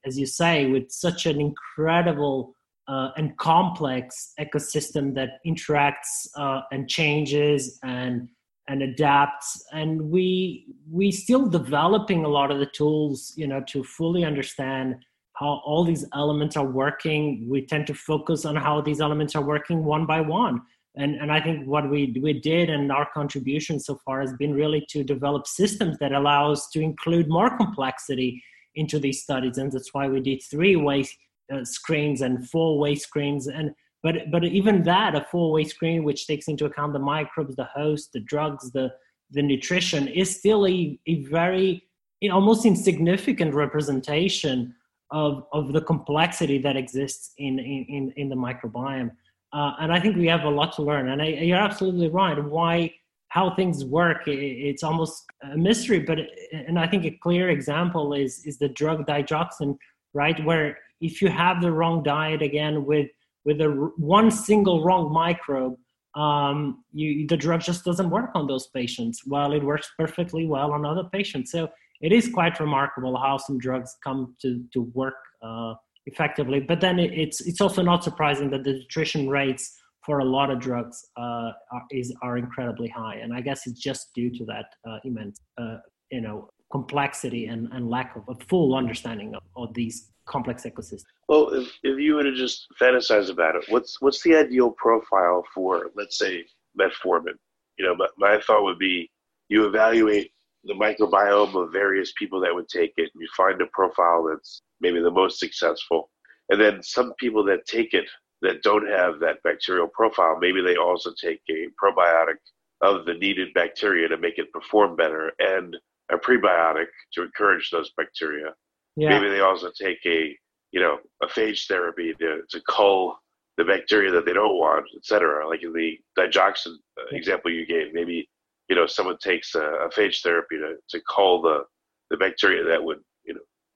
as 0.05 0.17
you 0.17 0.25
say, 0.25 0.67
with 0.67 0.91
such 0.91 1.25
an 1.25 1.39
incredible 1.39 2.55
uh, 2.89 3.11
and 3.17 3.37
complex 3.37 4.33
ecosystem 4.39 5.13
that 5.13 5.39
interacts 5.45 6.27
uh, 6.35 6.61
and 6.71 6.89
changes 6.89 7.79
and 7.83 8.29
and 8.67 8.83
adapts 8.83 9.63
and 9.73 9.99
we 10.11 10.67
we 10.89 11.11
still 11.11 11.47
developing 11.47 12.23
a 12.23 12.27
lot 12.27 12.51
of 12.51 12.59
the 12.59 12.67
tools 12.67 13.33
you 13.35 13.47
know 13.47 13.61
to 13.67 13.83
fully 13.83 14.23
understand 14.23 14.95
how 15.33 15.59
all 15.65 15.83
these 15.83 16.05
elements 16.13 16.55
are 16.55 16.65
working 16.67 17.47
we 17.49 17.65
tend 17.65 17.87
to 17.87 17.93
focus 17.93 18.45
on 18.45 18.55
how 18.55 18.79
these 18.79 19.01
elements 19.01 19.35
are 19.35 19.43
working 19.43 19.83
one 19.83 20.05
by 20.05 20.21
one 20.21 20.61
and 20.95 21.15
and 21.15 21.31
i 21.31 21.39
think 21.39 21.67
what 21.67 21.89
we 21.89 22.15
we 22.21 22.33
did 22.33 22.69
and 22.69 22.91
our 22.91 23.07
contribution 23.13 23.79
so 23.79 23.99
far 24.05 24.21
has 24.21 24.33
been 24.33 24.53
really 24.53 24.85
to 24.89 25.03
develop 25.03 25.47
systems 25.47 25.97
that 25.99 26.11
allow 26.11 26.51
us 26.51 26.67
to 26.69 26.81
include 26.81 27.27
more 27.29 27.55
complexity 27.57 28.41
into 28.75 28.99
these 28.99 29.21
studies 29.21 29.57
and 29.57 29.71
that's 29.71 29.93
why 29.93 30.07
we 30.07 30.19
did 30.19 30.41
three 30.49 30.75
way 30.75 31.05
uh, 31.53 31.63
screens 31.63 32.21
and 32.21 32.49
four 32.49 32.77
way 32.79 32.95
screens 32.95 33.47
and 33.47 33.71
but 34.01 34.31
but 34.31 34.43
even 34.45 34.83
that, 34.83 35.15
a 35.15 35.27
four-way 35.29 35.65
screen 35.65 36.03
which 36.03 36.25
takes 36.25 36.47
into 36.47 36.65
account 36.65 36.93
the 36.93 36.99
microbes, 36.99 37.55
the 37.55 37.65
host, 37.65 38.13
the 38.13 38.21
drugs, 38.21 38.71
the 38.71 38.91
the 39.31 39.41
nutrition, 39.41 40.07
is 40.07 40.35
still 40.35 40.65
a, 40.65 40.99
a 41.05 41.23
very 41.25 41.83
almost 42.31 42.65
insignificant 42.65 43.53
representation 43.53 44.73
of 45.11 45.43
of 45.51 45.73
the 45.73 45.81
complexity 45.81 46.59
that 46.59 46.77
exists 46.77 47.33
in 47.37 47.59
in 47.59 48.13
in 48.15 48.29
the 48.29 48.35
microbiome. 48.35 49.11
Uh, 49.51 49.73
and 49.79 49.91
I 49.91 49.99
think 49.99 50.15
we 50.15 50.27
have 50.27 50.43
a 50.43 50.49
lot 50.49 50.73
to 50.73 50.83
learn. 50.83 51.09
And 51.09 51.21
I, 51.21 51.27
you're 51.27 51.57
absolutely 51.57 52.09
right. 52.09 52.43
Why 52.43 52.93
how 53.29 53.53
things 53.55 53.85
work 53.85 54.23
it's 54.25 54.83
almost 54.83 55.25
a 55.53 55.57
mystery 55.57 55.99
but 55.99 56.17
and 56.51 56.77
i 56.77 56.87
think 56.87 57.05
a 57.05 57.17
clear 57.21 57.49
example 57.49 58.13
is 58.13 58.45
is 58.45 58.57
the 58.57 58.69
drug 58.69 59.05
digoxin 59.07 59.77
right 60.13 60.43
where 60.45 60.77
if 60.99 61.21
you 61.21 61.29
have 61.29 61.61
the 61.61 61.71
wrong 61.71 62.03
diet 62.03 62.41
again 62.41 62.85
with 62.85 63.07
with 63.45 63.61
a 63.61 63.69
one 63.97 64.29
single 64.29 64.83
wrong 64.83 65.11
microbe 65.11 65.75
um, 66.15 66.83
you, 66.91 67.27
the 67.27 67.37
drug 67.37 67.61
just 67.61 67.85
doesn't 67.85 68.09
work 68.09 68.31
on 68.33 68.47
those 68.47 68.67
patients 68.67 69.21
while 69.25 69.53
it 69.53 69.63
works 69.63 69.89
perfectly 69.97 70.47
well 70.47 70.73
on 70.73 70.83
other 70.85 71.07
patients 71.13 71.51
so 71.51 71.69
it 72.01 72.11
is 72.11 72.29
quite 72.29 72.59
remarkable 72.59 73.15
how 73.15 73.37
some 73.37 73.59
drugs 73.59 73.95
come 74.03 74.35
to 74.41 74.63
to 74.73 74.81
work 74.93 75.19
uh, 75.43 75.75
effectively 76.05 76.59
but 76.59 76.81
then 76.81 76.99
it's 76.99 77.41
it's 77.41 77.61
also 77.61 77.81
not 77.81 78.03
surprising 78.03 78.49
that 78.49 78.63
the 78.63 78.81
attrition 78.85 79.29
rates 79.29 79.75
for 80.05 80.19
a 80.19 80.25
lot 80.25 80.49
of 80.49 80.59
drugs 80.59 81.05
uh, 81.17 81.51
are, 81.71 81.83
is 81.91 82.13
are 82.21 82.37
incredibly 82.37 82.87
high 82.87 83.15
and 83.15 83.33
i 83.33 83.41
guess 83.41 83.67
it's 83.67 83.79
just 83.79 84.09
due 84.15 84.29
to 84.29 84.45
that 84.45 84.65
uh, 84.89 84.97
immense 85.03 85.39
uh, 85.57 85.77
you 86.11 86.21
know 86.21 86.49
complexity 86.71 87.47
and, 87.47 87.67
and 87.71 87.89
lack 87.89 88.15
of 88.15 88.23
a 88.29 88.45
full 88.45 88.75
understanding 88.75 89.33
of, 89.35 89.41
of 89.55 89.73
these 89.73 90.11
complex 90.27 90.63
ecosystems. 90.63 91.03
Well, 91.27 91.49
if, 91.49 91.67
if 91.83 91.99
you 91.99 92.15
were 92.15 92.23
to 92.23 92.35
just 92.35 92.67
fantasize 92.79 93.29
about 93.29 93.55
it, 93.55 93.65
what's 93.69 93.99
what's 94.01 94.21
the 94.21 94.35
ideal 94.35 94.71
profile 94.71 95.43
for, 95.53 95.89
let's 95.95 96.17
say, 96.17 96.45
metformin? 96.79 97.33
You 97.77 97.85
know, 97.85 97.95
my, 97.95 98.07
my 98.17 98.41
thought 98.41 98.63
would 98.63 98.79
be 98.79 99.09
you 99.49 99.65
evaluate 99.65 100.31
the 100.65 100.73
microbiome 100.73 101.55
of 101.55 101.71
various 101.71 102.13
people 102.17 102.39
that 102.41 102.53
would 102.53 102.69
take 102.69 102.93
it, 102.97 103.09
and 103.13 103.21
you 103.21 103.27
find 103.35 103.61
a 103.61 103.65
profile 103.73 104.23
that's 104.29 104.61
maybe 104.81 105.01
the 105.01 105.11
most 105.11 105.39
successful. 105.39 106.09
And 106.49 106.59
then 106.59 106.81
some 106.81 107.13
people 107.19 107.43
that 107.45 107.65
take 107.65 107.93
it 107.93 108.05
that 108.41 108.63
don't 108.63 108.87
have 108.87 109.19
that 109.19 109.43
bacterial 109.43 109.87
profile, 109.87 110.37
maybe 110.39 110.61
they 110.61 110.77
also 110.77 111.11
take 111.21 111.41
a 111.49 111.67
probiotic 111.81 112.37
of 112.81 113.05
the 113.05 113.13
needed 113.15 113.53
bacteria 113.53 114.07
to 114.07 114.17
make 114.17 114.37
it 114.37 114.51
perform 114.51 114.95
better 114.95 115.31
and 115.39 115.75
a 116.11 116.17
prebiotic 116.17 116.87
to 117.13 117.23
encourage 117.23 117.69
those 117.71 117.91
bacteria. 117.97 118.53
Yeah. 118.95 119.09
Maybe 119.09 119.29
they 119.29 119.41
also 119.41 119.71
take 119.79 119.99
a 120.05 120.35
you 120.71 120.79
know 120.79 120.97
a 121.23 121.27
phage 121.27 121.67
therapy 121.67 122.13
to 122.19 122.41
to 122.49 122.61
cull 122.67 123.17
the 123.57 123.65
bacteria 123.65 124.11
that 124.11 124.25
they 124.25 124.33
don't 124.33 124.57
want, 124.57 124.85
etc. 124.95 125.47
Like 125.47 125.63
in 125.63 125.73
the 125.73 125.97
digoxin 126.17 126.75
uh, 126.97 127.05
example 127.11 127.51
you 127.51 127.65
gave, 127.65 127.93
maybe 127.93 128.29
you 128.69 128.75
know 128.75 128.87
someone 128.87 129.17
takes 129.17 129.55
a, 129.55 129.61
a 129.61 129.89
phage 129.89 130.21
therapy 130.21 130.57
to 130.57 130.75
to 130.89 131.03
cull 131.09 131.41
the 131.41 131.63
the 132.09 132.17
bacteria 132.17 132.63
that 132.63 132.83
would 132.83 132.99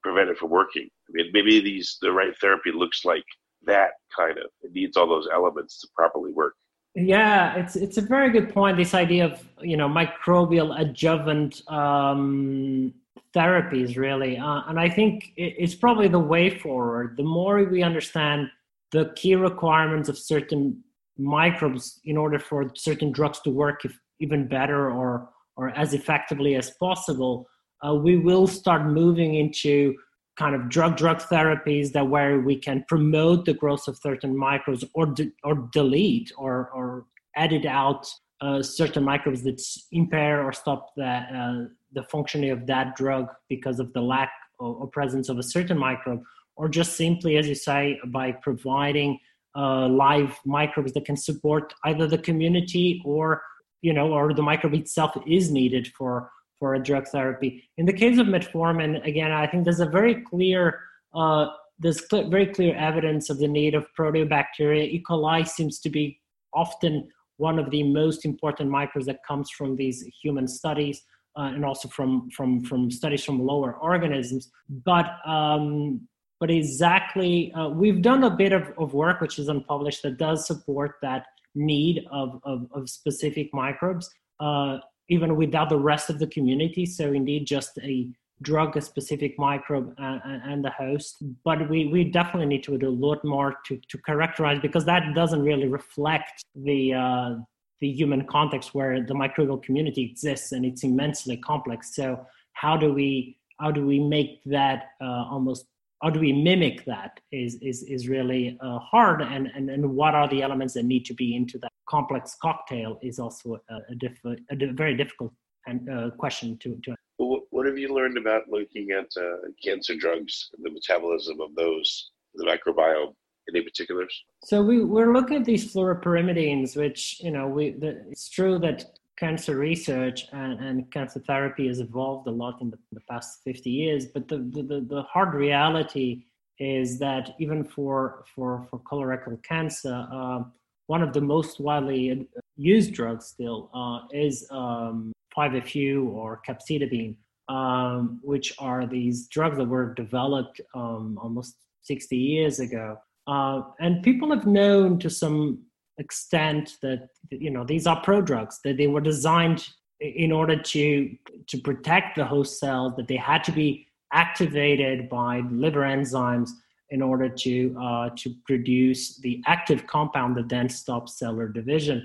prevent 0.04 0.30
it 0.30 0.38
from 0.38 0.50
working. 0.50 0.88
I 1.08 1.10
mean, 1.12 1.30
maybe 1.32 1.60
these 1.60 1.98
the 2.00 2.12
right 2.12 2.36
therapy 2.40 2.70
looks 2.72 3.04
like 3.04 3.24
that 3.66 3.92
kind 4.16 4.38
of. 4.38 4.46
It 4.62 4.72
needs 4.72 4.96
all 4.96 5.08
those 5.08 5.28
elements 5.32 5.80
to 5.80 5.88
properly 5.96 6.32
work. 6.32 6.54
Yeah, 6.94 7.56
it's 7.56 7.74
it's 7.74 7.98
a 7.98 8.02
very 8.02 8.30
good 8.30 8.52
point. 8.52 8.76
This 8.76 8.94
idea 8.94 9.24
of 9.24 9.48
you 9.60 9.76
know 9.76 9.88
microbial 9.88 10.78
adjuvant 10.80 11.62
um, 11.68 12.94
therapies 13.34 13.96
really 13.96 14.38
uh, 14.38 14.62
and 14.68 14.78
i 14.78 14.88
think 14.88 15.32
it's 15.36 15.74
probably 15.74 16.06
the 16.06 16.18
way 16.18 16.48
forward 16.48 17.16
the 17.16 17.22
more 17.22 17.64
we 17.64 17.82
understand 17.82 18.48
the 18.92 19.12
key 19.16 19.34
requirements 19.34 20.08
of 20.08 20.16
certain 20.16 20.80
microbes 21.18 22.00
in 22.04 22.16
order 22.16 22.38
for 22.38 22.70
certain 22.76 23.10
drugs 23.10 23.40
to 23.40 23.50
work 23.50 23.84
if, 23.84 23.98
even 24.20 24.46
better 24.46 24.90
or 24.90 25.28
or 25.56 25.70
as 25.70 25.94
effectively 25.94 26.54
as 26.54 26.70
possible 26.78 27.46
uh, 27.84 27.94
we 27.94 28.16
will 28.16 28.46
start 28.46 28.86
moving 28.86 29.34
into 29.34 29.94
kind 30.36 30.54
of 30.54 30.68
drug 30.68 30.96
drug 30.96 31.18
therapies 31.18 31.92
that 31.92 32.08
where 32.08 32.40
we 32.40 32.56
can 32.56 32.84
promote 32.88 33.44
the 33.44 33.54
growth 33.54 33.86
of 33.86 33.96
certain 33.96 34.36
microbes 34.36 34.84
or 34.94 35.06
de- 35.06 35.32
or 35.44 35.68
delete 35.72 36.32
or 36.36 36.70
or 36.74 37.06
edit 37.36 37.66
out 37.66 38.06
uh, 38.40 38.62
certain 38.62 39.02
microbes 39.02 39.42
that 39.42 39.60
impair 39.92 40.42
or 40.44 40.52
stop 40.52 40.90
the, 40.96 41.04
uh, 41.04 41.64
the 41.92 42.02
functioning 42.04 42.50
of 42.50 42.66
that 42.66 42.94
drug 42.96 43.28
because 43.48 43.78
of 43.80 43.92
the 43.92 44.00
lack 44.00 44.32
or, 44.58 44.74
or, 44.74 44.86
presence 44.88 45.28
of 45.28 45.38
a 45.38 45.42
certain 45.42 45.78
microbe, 45.78 46.20
or 46.56 46.68
just 46.68 46.96
simply, 46.96 47.36
as 47.36 47.48
you 47.48 47.54
say, 47.54 47.98
by 48.08 48.30
providing 48.30 49.18
uh, 49.56 49.88
live 49.88 50.36
microbes 50.44 50.92
that 50.92 51.04
can 51.04 51.16
support 51.16 51.72
either 51.84 52.06
the 52.06 52.18
community 52.18 53.00
or 53.04 53.42
you 53.82 53.92
know, 53.92 54.12
or 54.12 54.32
the 54.32 54.42
microbe 54.42 54.74
itself 54.74 55.14
is 55.26 55.50
needed 55.50 55.86
for 55.88 56.30
for 56.64 56.74
a 56.74 56.82
drug 56.82 57.06
therapy. 57.08 57.62
In 57.76 57.84
the 57.84 57.92
case 57.92 58.18
of 58.18 58.26
metformin, 58.26 59.06
again, 59.06 59.30
I 59.30 59.46
think 59.46 59.64
there's 59.64 59.86
a 59.88 59.94
very 60.00 60.14
clear 60.22 60.80
uh, 61.14 61.48
there's 61.78 62.00
cl- 62.08 62.30
very 62.30 62.46
clear 62.46 62.74
evidence 62.74 63.28
of 63.28 63.36
the 63.38 63.48
need 63.58 63.74
of 63.74 63.84
proteobacteria. 63.98 64.84
E. 64.94 65.02
coli 65.06 65.46
seems 65.46 65.78
to 65.80 65.90
be 65.90 66.18
often 66.54 67.06
one 67.36 67.58
of 67.58 67.70
the 67.70 67.82
most 67.82 68.24
important 68.24 68.70
microbes 68.70 69.04
that 69.10 69.18
comes 69.28 69.50
from 69.50 69.76
these 69.76 69.98
human 70.22 70.48
studies 70.48 71.02
uh, 71.36 71.50
and 71.54 71.66
also 71.66 71.86
from, 71.88 72.30
from, 72.30 72.64
from 72.64 72.90
studies 72.90 73.22
from 73.22 73.44
lower 73.44 73.74
organisms. 73.74 74.50
But, 74.70 75.08
um, 75.26 76.08
but 76.40 76.50
exactly, 76.50 77.52
uh, 77.52 77.68
we've 77.68 78.00
done 78.00 78.24
a 78.24 78.30
bit 78.30 78.52
of, 78.52 78.72
of 78.78 78.94
work 78.94 79.20
which 79.20 79.38
is 79.38 79.48
unpublished 79.48 80.02
that 80.04 80.16
does 80.16 80.46
support 80.46 80.92
that 81.02 81.26
need 81.54 82.06
of, 82.10 82.40
of, 82.44 82.68
of 82.72 82.88
specific 82.88 83.50
microbes, 83.52 84.08
uh, 84.40 84.78
even 85.08 85.36
without 85.36 85.68
the 85.68 85.78
rest 85.78 86.10
of 86.10 86.18
the 86.18 86.26
community. 86.26 86.86
So, 86.86 87.12
indeed, 87.12 87.46
just 87.46 87.78
a 87.78 88.08
drug 88.42 88.76
a 88.76 88.80
specific 88.80 89.38
microbe 89.38 89.94
and, 89.98 90.42
and, 90.44 90.64
the 90.64 90.70
host. 90.70 91.22
But 91.44 91.68
we, 91.70 91.86
we 91.86 92.04
definitely 92.04 92.46
need 92.46 92.64
to 92.64 92.76
do 92.76 92.88
a 92.88 92.90
lot 92.90 93.24
more 93.24 93.56
to, 93.66 93.80
to 93.88 93.98
characterize 93.98 94.58
because 94.60 94.84
that 94.86 95.14
doesn't 95.14 95.42
really 95.42 95.68
reflect 95.68 96.44
the 96.54 96.94
uh, 96.94 97.34
the 97.80 97.90
human 97.90 98.24
context 98.26 98.74
where 98.74 99.02
the 99.02 99.14
microbial 99.14 99.62
community 99.62 100.02
exists 100.02 100.52
and 100.52 100.64
it's 100.64 100.84
immensely 100.84 101.36
complex. 101.36 101.94
So 101.94 102.24
how 102.52 102.76
do 102.76 102.92
we 102.92 103.38
how 103.60 103.70
do 103.70 103.86
we 103.86 103.98
make 103.98 104.42
that 104.46 104.90
uh, 105.00 105.24
almost 105.30 105.66
how 106.02 106.10
do 106.10 106.20
we 106.20 106.32
mimic 106.32 106.84
that 106.86 107.20
is 107.32 107.56
is 107.56 107.82
is 107.84 108.08
really 108.08 108.58
uh, 108.60 108.78
hard 108.78 109.22
and, 109.22 109.48
and 109.54 109.70
and 109.70 109.94
what 109.94 110.14
are 110.14 110.28
the 110.28 110.42
elements 110.42 110.74
that 110.74 110.84
need 110.84 111.04
to 111.06 111.14
be 111.14 111.36
into 111.36 111.58
that 111.58 111.73
complex 111.88 112.36
cocktail 112.40 112.98
is 113.02 113.18
also 113.18 113.58
a, 113.68 113.74
a, 113.90 113.94
diff- 113.96 114.24
a 114.24 114.72
very 114.72 114.96
difficult 114.96 115.32
and, 115.66 115.88
uh, 115.88 116.10
question 116.10 116.58
to, 116.58 116.78
to 116.84 116.94
what 117.16 117.66
have 117.66 117.78
you 117.78 117.94
learned 117.94 118.18
about 118.18 118.48
looking 118.48 118.90
at 118.90 119.06
uh, 119.16 119.36
cancer 119.64 119.94
drugs 119.94 120.50
and 120.56 120.66
the 120.66 120.70
metabolism 120.70 121.40
of 121.40 121.54
those, 121.54 122.10
the 122.34 122.44
microbiome? 122.44 123.14
In 123.46 123.56
any 123.56 123.62
particulars? 123.62 124.24
So 124.42 124.62
we, 124.62 124.82
we're 124.82 125.12
looking 125.12 125.36
at 125.36 125.44
these 125.44 125.70
fluoropyrimidines, 125.70 126.78
which, 126.78 127.20
you 127.20 127.30
know, 127.30 127.46
we, 127.46 127.72
the, 127.72 128.02
it's 128.10 128.30
true 128.30 128.58
that 128.60 128.86
cancer 129.18 129.56
research 129.56 130.26
and, 130.32 130.58
and, 130.60 130.90
cancer 130.90 131.20
therapy 131.20 131.68
has 131.68 131.78
evolved 131.78 132.26
a 132.26 132.30
lot 132.30 132.62
in 132.62 132.70
the, 132.70 132.78
the 132.92 133.00
past 133.02 133.40
50 133.44 133.68
years, 133.68 134.06
but 134.06 134.28
the, 134.28 134.38
the, 134.38 134.86
the, 134.88 135.02
hard 135.02 135.34
reality 135.34 136.24
is 136.58 136.98
that 136.98 137.34
even 137.38 137.64
for, 137.64 138.24
for, 138.34 138.66
for 138.70 138.78
colorectal 138.80 139.42
cancer, 139.42 140.06
uh, 140.10 140.42
one 140.86 141.02
of 141.02 141.12
the 141.12 141.20
most 141.20 141.60
widely 141.60 142.26
used 142.56 142.92
drugs 142.92 143.26
still 143.26 143.70
uh, 143.74 144.00
is 144.12 144.46
um, 144.50 145.12
5-FU 145.36 146.10
or 146.14 146.40
capecitabine 146.46 147.16
um, 147.48 148.20
which 148.22 148.54
are 148.58 148.86
these 148.86 149.28
drugs 149.28 149.58
that 149.58 149.68
were 149.68 149.94
developed 149.94 150.60
um, 150.74 151.18
almost 151.22 151.56
60 151.82 152.16
years 152.16 152.60
ago. 152.60 152.98
Uh, 153.26 153.62
and 153.80 154.02
people 154.02 154.30
have 154.30 154.46
known 154.46 154.98
to 154.98 155.10
some 155.10 155.62
extent 155.98 156.76
that 156.82 157.08
you 157.30 157.50
know 157.50 157.64
these 157.64 157.86
are 157.86 158.02
prodrugs 158.02 158.56
that 158.64 158.76
they 158.76 158.88
were 158.88 159.00
designed 159.00 159.68
in 160.00 160.32
order 160.32 160.60
to 160.60 161.16
to 161.46 161.56
protect 161.58 162.16
the 162.16 162.24
host 162.24 162.58
cells 162.58 162.94
that 162.96 163.06
they 163.06 163.16
had 163.16 163.44
to 163.44 163.52
be 163.52 163.86
activated 164.12 165.08
by 165.08 165.40
liver 165.50 165.82
enzymes 165.82 166.50
in 166.94 167.00
order 167.10 167.28
to 167.44 167.54
uh, 167.86 168.08
to 168.20 168.26
produce 168.48 169.02
the 169.24 169.34
active 169.54 169.80
compound 169.94 170.30
that 170.36 170.48
then 170.54 170.68
stops 170.68 171.18
cellular 171.18 171.48
division. 171.60 171.98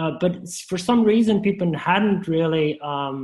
Uh, 0.00 0.12
but 0.22 0.32
for 0.68 0.78
some 0.88 1.00
reason, 1.12 1.40
people 1.48 1.68
hadn't 1.90 2.22
really 2.36 2.68
um, 2.80 3.18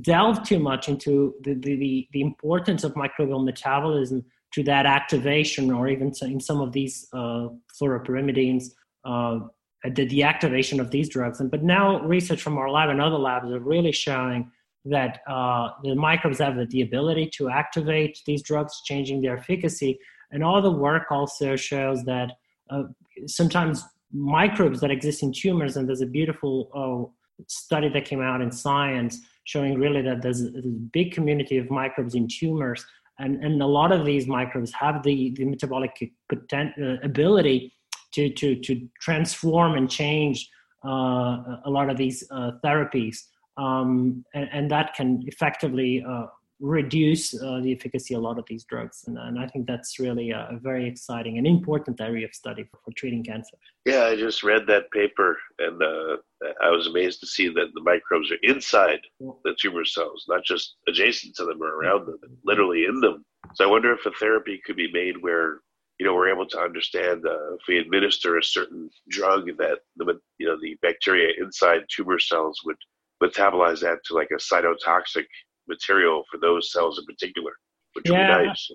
delve 0.00 0.42
too 0.50 0.60
much 0.70 0.88
into 0.88 1.34
the, 1.44 1.54
the, 1.54 2.08
the 2.12 2.20
importance 2.30 2.82
of 2.84 2.94
microbial 2.94 3.44
metabolism 3.44 4.24
to 4.54 4.62
that 4.62 4.86
activation 4.86 5.70
or 5.70 5.88
even 5.88 6.12
in 6.22 6.40
some 6.40 6.60
of 6.60 6.70
these 6.72 7.08
uh, 7.12 7.48
fluoropyrimidines, 7.76 8.64
uh, 9.04 9.40
the 9.84 10.06
deactivation 10.06 10.78
of 10.80 10.90
these 10.90 11.08
drugs. 11.08 11.40
And, 11.40 11.50
but 11.50 11.62
now 11.62 12.00
research 12.02 12.40
from 12.40 12.56
our 12.56 12.70
lab 12.70 12.88
and 12.90 13.00
other 13.00 13.18
labs 13.18 13.50
are 13.50 13.58
really 13.58 13.92
showing 13.92 14.50
that 14.84 15.20
uh, 15.26 15.70
the 15.82 15.94
microbes 15.94 16.38
have 16.38 16.56
the 16.70 16.82
ability 16.82 17.30
to 17.38 17.48
activate 17.48 18.20
these 18.26 18.42
drugs, 18.42 18.82
changing 18.84 19.22
their 19.22 19.36
efficacy. 19.38 19.98
And 20.34 20.42
all 20.42 20.60
the 20.60 20.70
work 20.70 21.10
also 21.10 21.54
shows 21.54 22.04
that 22.04 22.32
uh, 22.68 22.82
sometimes 23.26 23.84
microbes 24.12 24.80
that 24.80 24.90
exist 24.90 25.22
in 25.22 25.32
tumors, 25.32 25.76
and 25.76 25.88
there's 25.88 26.00
a 26.00 26.06
beautiful 26.06 26.70
oh, 26.74 27.12
study 27.46 27.88
that 27.88 28.04
came 28.04 28.20
out 28.20 28.40
in 28.42 28.50
Science 28.50 29.20
showing 29.44 29.78
really 29.78 30.02
that 30.02 30.22
there's 30.22 30.42
a, 30.42 30.50
big 30.92 31.12
community 31.12 31.56
of 31.56 31.70
microbes 31.70 32.14
in 32.16 32.26
tumors, 32.26 32.84
and, 33.20 33.44
and 33.44 33.62
a 33.62 33.66
lot 33.66 33.92
of 33.92 34.04
these 34.04 34.26
microbes 34.26 34.72
have 34.72 35.02
the, 35.04 35.30
the 35.36 35.44
metabolic 35.44 36.12
potent, 36.28 36.72
uh, 36.82 36.96
ability 37.04 37.72
to, 38.12 38.28
to, 38.30 38.56
to 38.56 38.88
transform 39.00 39.74
and 39.76 39.88
change 39.88 40.50
uh, 40.84 41.60
a 41.64 41.70
lot 41.70 41.88
of 41.90 41.96
these 41.96 42.24
uh, 42.32 42.52
therapies. 42.64 43.18
Um, 43.56 44.24
and, 44.34 44.48
and, 44.52 44.70
that 44.72 44.94
can 44.94 45.22
effectively 45.26 46.04
uh, 46.08 46.26
reduce 46.64 47.34
uh, 47.34 47.60
the 47.62 47.72
efficacy 47.72 48.14
of 48.14 48.22
a 48.22 48.24
lot 48.24 48.38
of 48.38 48.46
these 48.46 48.64
drugs. 48.64 49.04
And, 49.06 49.18
and 49.18 49.38
I 49.38 49.46
think 49.46 49.66
that's 49.66 49.98
really 49.98 50.30
a, 50.30 50.48
a, 50.50 50.58
very 50.58 50.88
exciting 50.88 51.36
and 51.36 51.46
important 51.46 52.00
area 52.00 52.24
of 52.24 52.34
study 52.34 52.64
for, 52.64 52.78
for, 52.82 52.90
treating 52.92 53.22
cancer. 53.22 53.58
Yeah, 53.84 54.04
I 54.04 54.16
just 54.16 54.42
read 54.42 54.66
that 54.68 54.90
paper 54.90 55.36
and 55.58 55.82
uh, 55.82 56.16
I 56.62 56.70
was 56.70 56.86
amazed 56.86 57.20
to 57.20 57.26
see 57.26 57.48
that 57.48 57.68
the 57.74 57.82
microbes 57.82 58.32
are 58.32 58.38
inside 58.42 59.00
the 59.20 59.54
tumor 59.60 59.84
cells, 59.84 60.24
not 60.26 60.42
just 60.42 60.76
adjacent 60.88 61.36
to 61.36 61.44
them 61.44 61.62
or 61.62 61.76
around 61.78 62.06
them, 62.06 62.18
literally 62.44 62.86
in 62.86 62.98
them. 63.00 63.26
So 63.54 63.64
I 63.64 63.70
wonder 63.70 63.92
if 63.92 64.06
a 64.06 64.10
therapy 64.12 64.58
could 64.64 64.76
be 64.76 64.90
made 64.90 65.20
where 65.20 65.60
you 65.98 66.06
know 66.06 66.14
we're 66.14 66.32
able 66.32 66.46
to 66.46 66.58
understand 66.58 67.26
uh, 67.26 67.54
if 67.54 67.60
we 67.68 67.78
administer 67.78 68.38
a 68.38 68.42
certain 68.42 68.88
drug 69.10 69.46
that 69.58 69.80
the 69.96 70.18
you 70.38 70.46
know 70.46 70.56
the 70.60 70.76
bacteria 70.82 71.28
inside 71.38 71.82
tumor 71.94 72.18
cells 72.18 72.60
would 72.64 72.76
metabolize 73.22 73.80
that 73.80 73.98
to 74.04 74.14
like 74.14 74.30
a 74.32 74.36
cytotoxic 74.36 75.26
material 75.68 76.24
for 76.30 76.38
those 76.38 76.72
cells 76.72 76.98
in 76.98 77.04
particular, 77.04 77.52
which 77.94 78.08
yeah, 78.08 78.36
would 78.36 78.42
be 78.42 78.48
nice. 78.48 78.70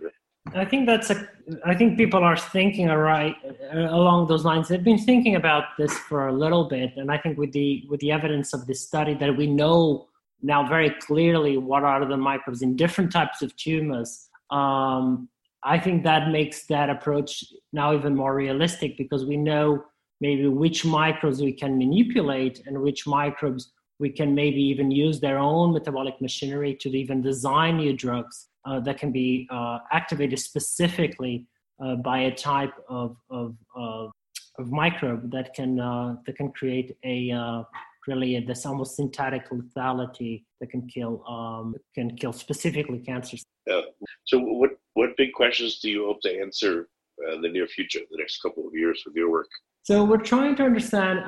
I 0.55 0.65
think 0.65 0.85
that's 0.85 1.09
a. 1.09 1.27
I 1.65 1.75
think 1.75 1.97
people 1.97 2.23
are 2.23 2.37
thinking 2.37 2.87
right 2.87 3.35
uh, 3.73 3.77
along 3.77 4.27
those 4.27 4.45
lines. 4.45 4.67
They've 4.67 4.83
been 4.83 4.97
thinking 4.97 5.35
about 5.35 5.65
this 5.77 5.95
for 5.97 6.27
a 6.27 6.33
little 6.33 6.67
bit, 6.67 6.93
and 6.97 7.11
I 7.11 7.17
think 7.17 7.37
with 7.37 7.51
the 7.51 7.83
with 7.89 7.99
the 7.99 8.11
evidence 8.11 8.53
of 8.53 8.65
this 8.65 8.81
study 8.81 9.13
that 9.15 9.35
we 9.35 9.47
know 9.47 10.07
now 10.41 10.67
very 10.67 10.91
clearly 11.01 11.57
what 11.57 11.83
are 11.83 12.05
the 12.05 12.17
microbes 12.17 12.61
in 12.61 12.75
different 12.75 13.11
types 13.11 13.41
of 13.41 13.55
tumors. 13.57 14.29
Um, 14.49 15.29
I 15.63 15.77
think 15.77 16.03
that 16.03 16.29
makes 16.29 16.65
that 16.67 16.89
approach 16.89 17.43
now 17.73 17.93
even 17.93 18.15
more 18.15 18.33
realistic 18.33 18.97
because 18.97 19.25
we 19.25 19.35
know 19.35 19.83
maybe 20.21 20.47
which 20.47 20.85
microbes 20.85 21.41
we 21.41 21.51
can 21.51 21.77
manipulate 21.77 22.63
and 22.65 22.81
which 22.81 23.05
microbes 23.05 23.71
we 23.99 24.09
can 24.09 24.33
maybe 24.33 24.61
even 24.61 24.89
use 24.89 25.19
their 25.19 25.37
own 25.37 25.73
metabolic 25.73 26.19
machinery 26.21 26.75
to 26.79 26.89
even 26.89 27.21
design 27.21 27.77
new 27.77 27.93
drugs 27.93 28.47
uh, 28.65 28.79
that 28.79 28.97
can 28.97 29.11
be 29.11 29.47
uh, 29.51 29.79
activated 29.91 30.39
specifically 30.39 31.45
uh, 31.83 31.95
by 31.95 32.19
a 32.19 32.33
type 32.33 32.73
of, 32.87 33.17
of, 33.29 33.55
of, 33.75 34.11
of 34.57 34.71
microbe 34.71 35.29
that 35.31 35.53
can, 35.53 35.79
uh, 35.79 36.15
that 36.25 36.35
can 36.37 36.51
create 36.51 36.95
a 37.03 37.31
uh, 37.31 37.63
really 38.07 38.37
a, 38.37 38.41
this 38.41 38.65
almost 38.65 38.95
synthetic 38.95 39.49
lethality 39.49 40.43
that 40.59 40.69
can 40.69 40.87
kill, 40.87 41.23
um, 41.27 41.75
can 41.93 42.15
kill 42.15 42.33
specifically 42.33 42.99
cancers. 42.99 43.43
Yeah. 43.67 43.81
So 44.25 44.39
what, 44.39 44.71
what 44.93 45.15
big 45.17 45.33
questions 45.33 45.79
do 45.79 45.89
you 45.89 46.05
hope 46.05 46.21
to 46.21 46.39
answer 46.39 46.87
uh, 47.27 47.35
in 47.35 47.41
the 47.41 47.49
near 47.49 47.67
future, 47.67 47.99
the 48.09 48.17
next 48.17 48.41
couple 48.41 48.65
of 48.65 48.73
years 48.73 49.03
with 49.05 49.15
your 49.15 49.29
work? 49.29 49.47
So 49.83 50.03
we're 50.03 50.17
trying 50.17 50.55
to 50.57 50.63
understand 50.63 51.19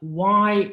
why 0.00 0.72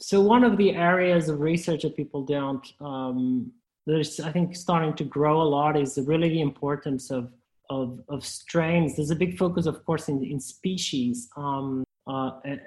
so 0.00 0.20
one 0.20 0.44
of 0.44 0.56
the 0.56 0.74
areas 0.74 1.28
of 1.28 1.40
research 1.40 1.82
that 1.82 1.96
people 1.96 2.24
don't 2.24 2.72
um, 2.80 3.50
there's 3.86 4.20
i 4.20 4.30
think 4.30 4.54
starting 4.54 4.94
to 4.94 5.04
grow 5.04 5.40
a 5.42 5.48
lot 5.56 5.76
is 5.76 5.98
really 6.06 6.28
the 6.28 6.40
importance 6.40 7.10
of 7.10 7.32
of, 7.70 8.00
of 8.08 8.24
strains. 8.24 8.96
There's 8.96 9.10
a 9.10 9.16
big 9.16 9.38
focus 9.38 9.66
of 9.66 9.84
course 9.84 10.08
in, 10.08 10.24
in 10.24 10.40
species. 10.40 11.28
Um, 11.36 11.84
uh, 12.06 12.30
and, 12.44 12.60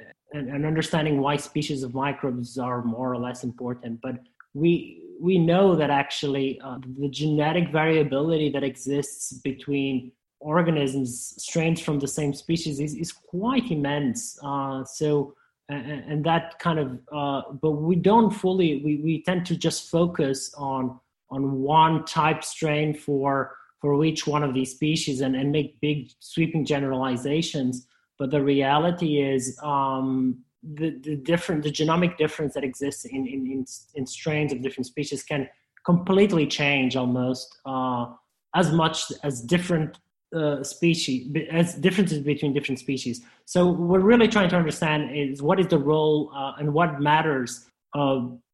and, 0.49 0.65
understanding 0.65 1.19
why 1.19 1.35
species 1.35 1.81
of 1.81 1.95
microbes 1.95 2.59
are 2.59 2.83
more 2.83 3.11
or 3.11 3.17
less 3.17 3.43
important. 3.43 3.99
But 4.01 4.19
we 4.53 5.03
we 5.19 5.39
know 5.39 5.75
that 5.75 5.89
actually 5.89 6.59
uh, 6.63 6.77
the 6.99 7.09
genetic 7.09 7.71
variability 7.71 8.49
that 8.49 8.63
exists 8.63 9.33
between 9.33 10.11
organisms 10.39 11.33
strains 11.37 11.79
from 11.81 11.99
the 11.99 12.07
same 12.07 12.33
species 12.33 12.79
is, 12.79 12.93
is 12.95 13.11
quite 13.11 13.71
immense. 13.71 14.37
Uh, 14.43 14.83
so 14.83 15.33
and, 15.73 16.25
that 16.25 16.59
kind 16.59 16.79
of 16.79 16.99
uh, 17.11 17.41
but 17.61 17.71
we 17.71 17.95
don't 17.95 18.31
fully 18.31 18.81
we, 18.83 18.97
we 18.97 19.23
tend 19.23 19.45
to 19.45 19.55
just 19.55 19.89
focus 19.89 20.53
on 20.57 20.99
on 21.29 21.61
one 21.61 22.05
type 22.05 22.43
strain 22.43 22.93
for 22.93 23.55
for 23.79 24.05
each 24.05 24.27
one 24.27 24.43
of 24.43 24.53
these 24.53 24.71
species 24.71 25.21
and, 25.21 25.35
and 25.35 25.51
make 25.51 25.79
big 25.81 26.11
sweeping 26.19 26.63
generalizations. 26.63 27.87
But 28.19 28.29
the 28.29 28.43
reality 28.43 29.19
is 29.19 29.57
um, 29.63 30.43
the, 30.61 30.91
the 30.99 31.15
different 31.15 31.63
the 31.63 31.71
genomic 31.71 32.17
difference 32.17 32.53
that 32.53 32.63
exists 32.63 33.05
in, 33.05 33.27
in, 33.27 33.47
in, 33.47 33.65
in 33.95 34.05
strains 34.05 34.53
of 34.53 34.61
different 34.61 34.85
species 34.85 35.23
can 35.23 35.49
completely 35.83 36.45
change 36.45 36.95
almost 36.95 37.57
uh, 37.65 38.05
as 38.53 38.71
much 38.71 39.11
as 39.23 39.41
different 39.41 39.97
uh, 40.35 40.63
species 40.63 41.35
as 41.51 41.75
differences 41.75 42.19
between 42.19 42.53
different 42.53 42.79
species. 42.79 43.21
So 43.45 43.71
we're 43.71 43.99
really 43.99 44.27
trying 44.27 44.49
to 44.49 44.55
understand 44.55 45.15
is 45.15 45.41
what 45.41 45.59
is 45.59 45.67
the 45.67 45.79
role 45.79 46.31
uh, 46.35 46.53
and 46.59 46.73
what 46.73 46.99
matters 47.01 47.65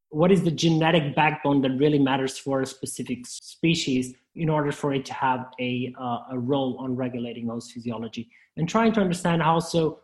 what 0.09 0.31
is 0.31 0.43
the 0.43 0.51
genetic 0.51 1.15
backbone 1.15 1.61
that 1.61 1.71
really 1.71 1.99
matters 1.99 2.37
for 2.37 2.61
a 2.61 2.65
specific 2.65 3.25
species 3.25 4.13
in 4.35 4.49
order 4.49 4.71
for 4.71 4.93
it 4.93 5.05
to 5.05 5.13
have 5.13 5.47
a, 5.59 5.93
uh, 5.99 6.19
a 6.31 6.39
role 6.39 6.77
on 6.79 6.95
regulating 6.95 7.47
those 7.47 7.71
physiology. 7.71 8.29
And 8.55 8.69
trying 8.69 8.93
to 8.93 9.01
understand 9.01 9.41
how 9.41 9.59
so 9.59 9.99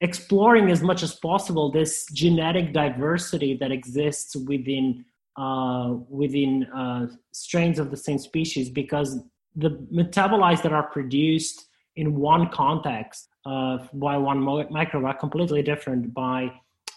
exploring 0.00 0.70
as 0.70 0.82
much 0.82 1.02
as 1.02 1.14
possible 1.14 1.70
this 1.70 2.04
genetic 2.12 2.72
diversity 2.72 3.56
that 3.58 3.70
exists 3.70 4.34
within 4.34 5.04
uh, 5.36 5.94
within 6.10 6.64
uh, 6.64 7.06
strains 7.32 7.78
of 7.78 7.90
the 7.90 7.96
same 7.96 8.18
species 8.18 8.68
because 8.68 9.18
the 9.56 9.70
metabolites 9.92 10.62
that 10.62 10.72
are 10.72 10.84
produced 10.84 11.66
in 11.96 12.16
one 12.16 12.48
context 12.48 13.28
uh, 13.44 13.78
by 13.94 14.16
one 14.16 14.40
microbe 14.70 15.04
are 15.04 15.14
completely 15.14 15.62
different 15.62 16.14
by 16.14 16.50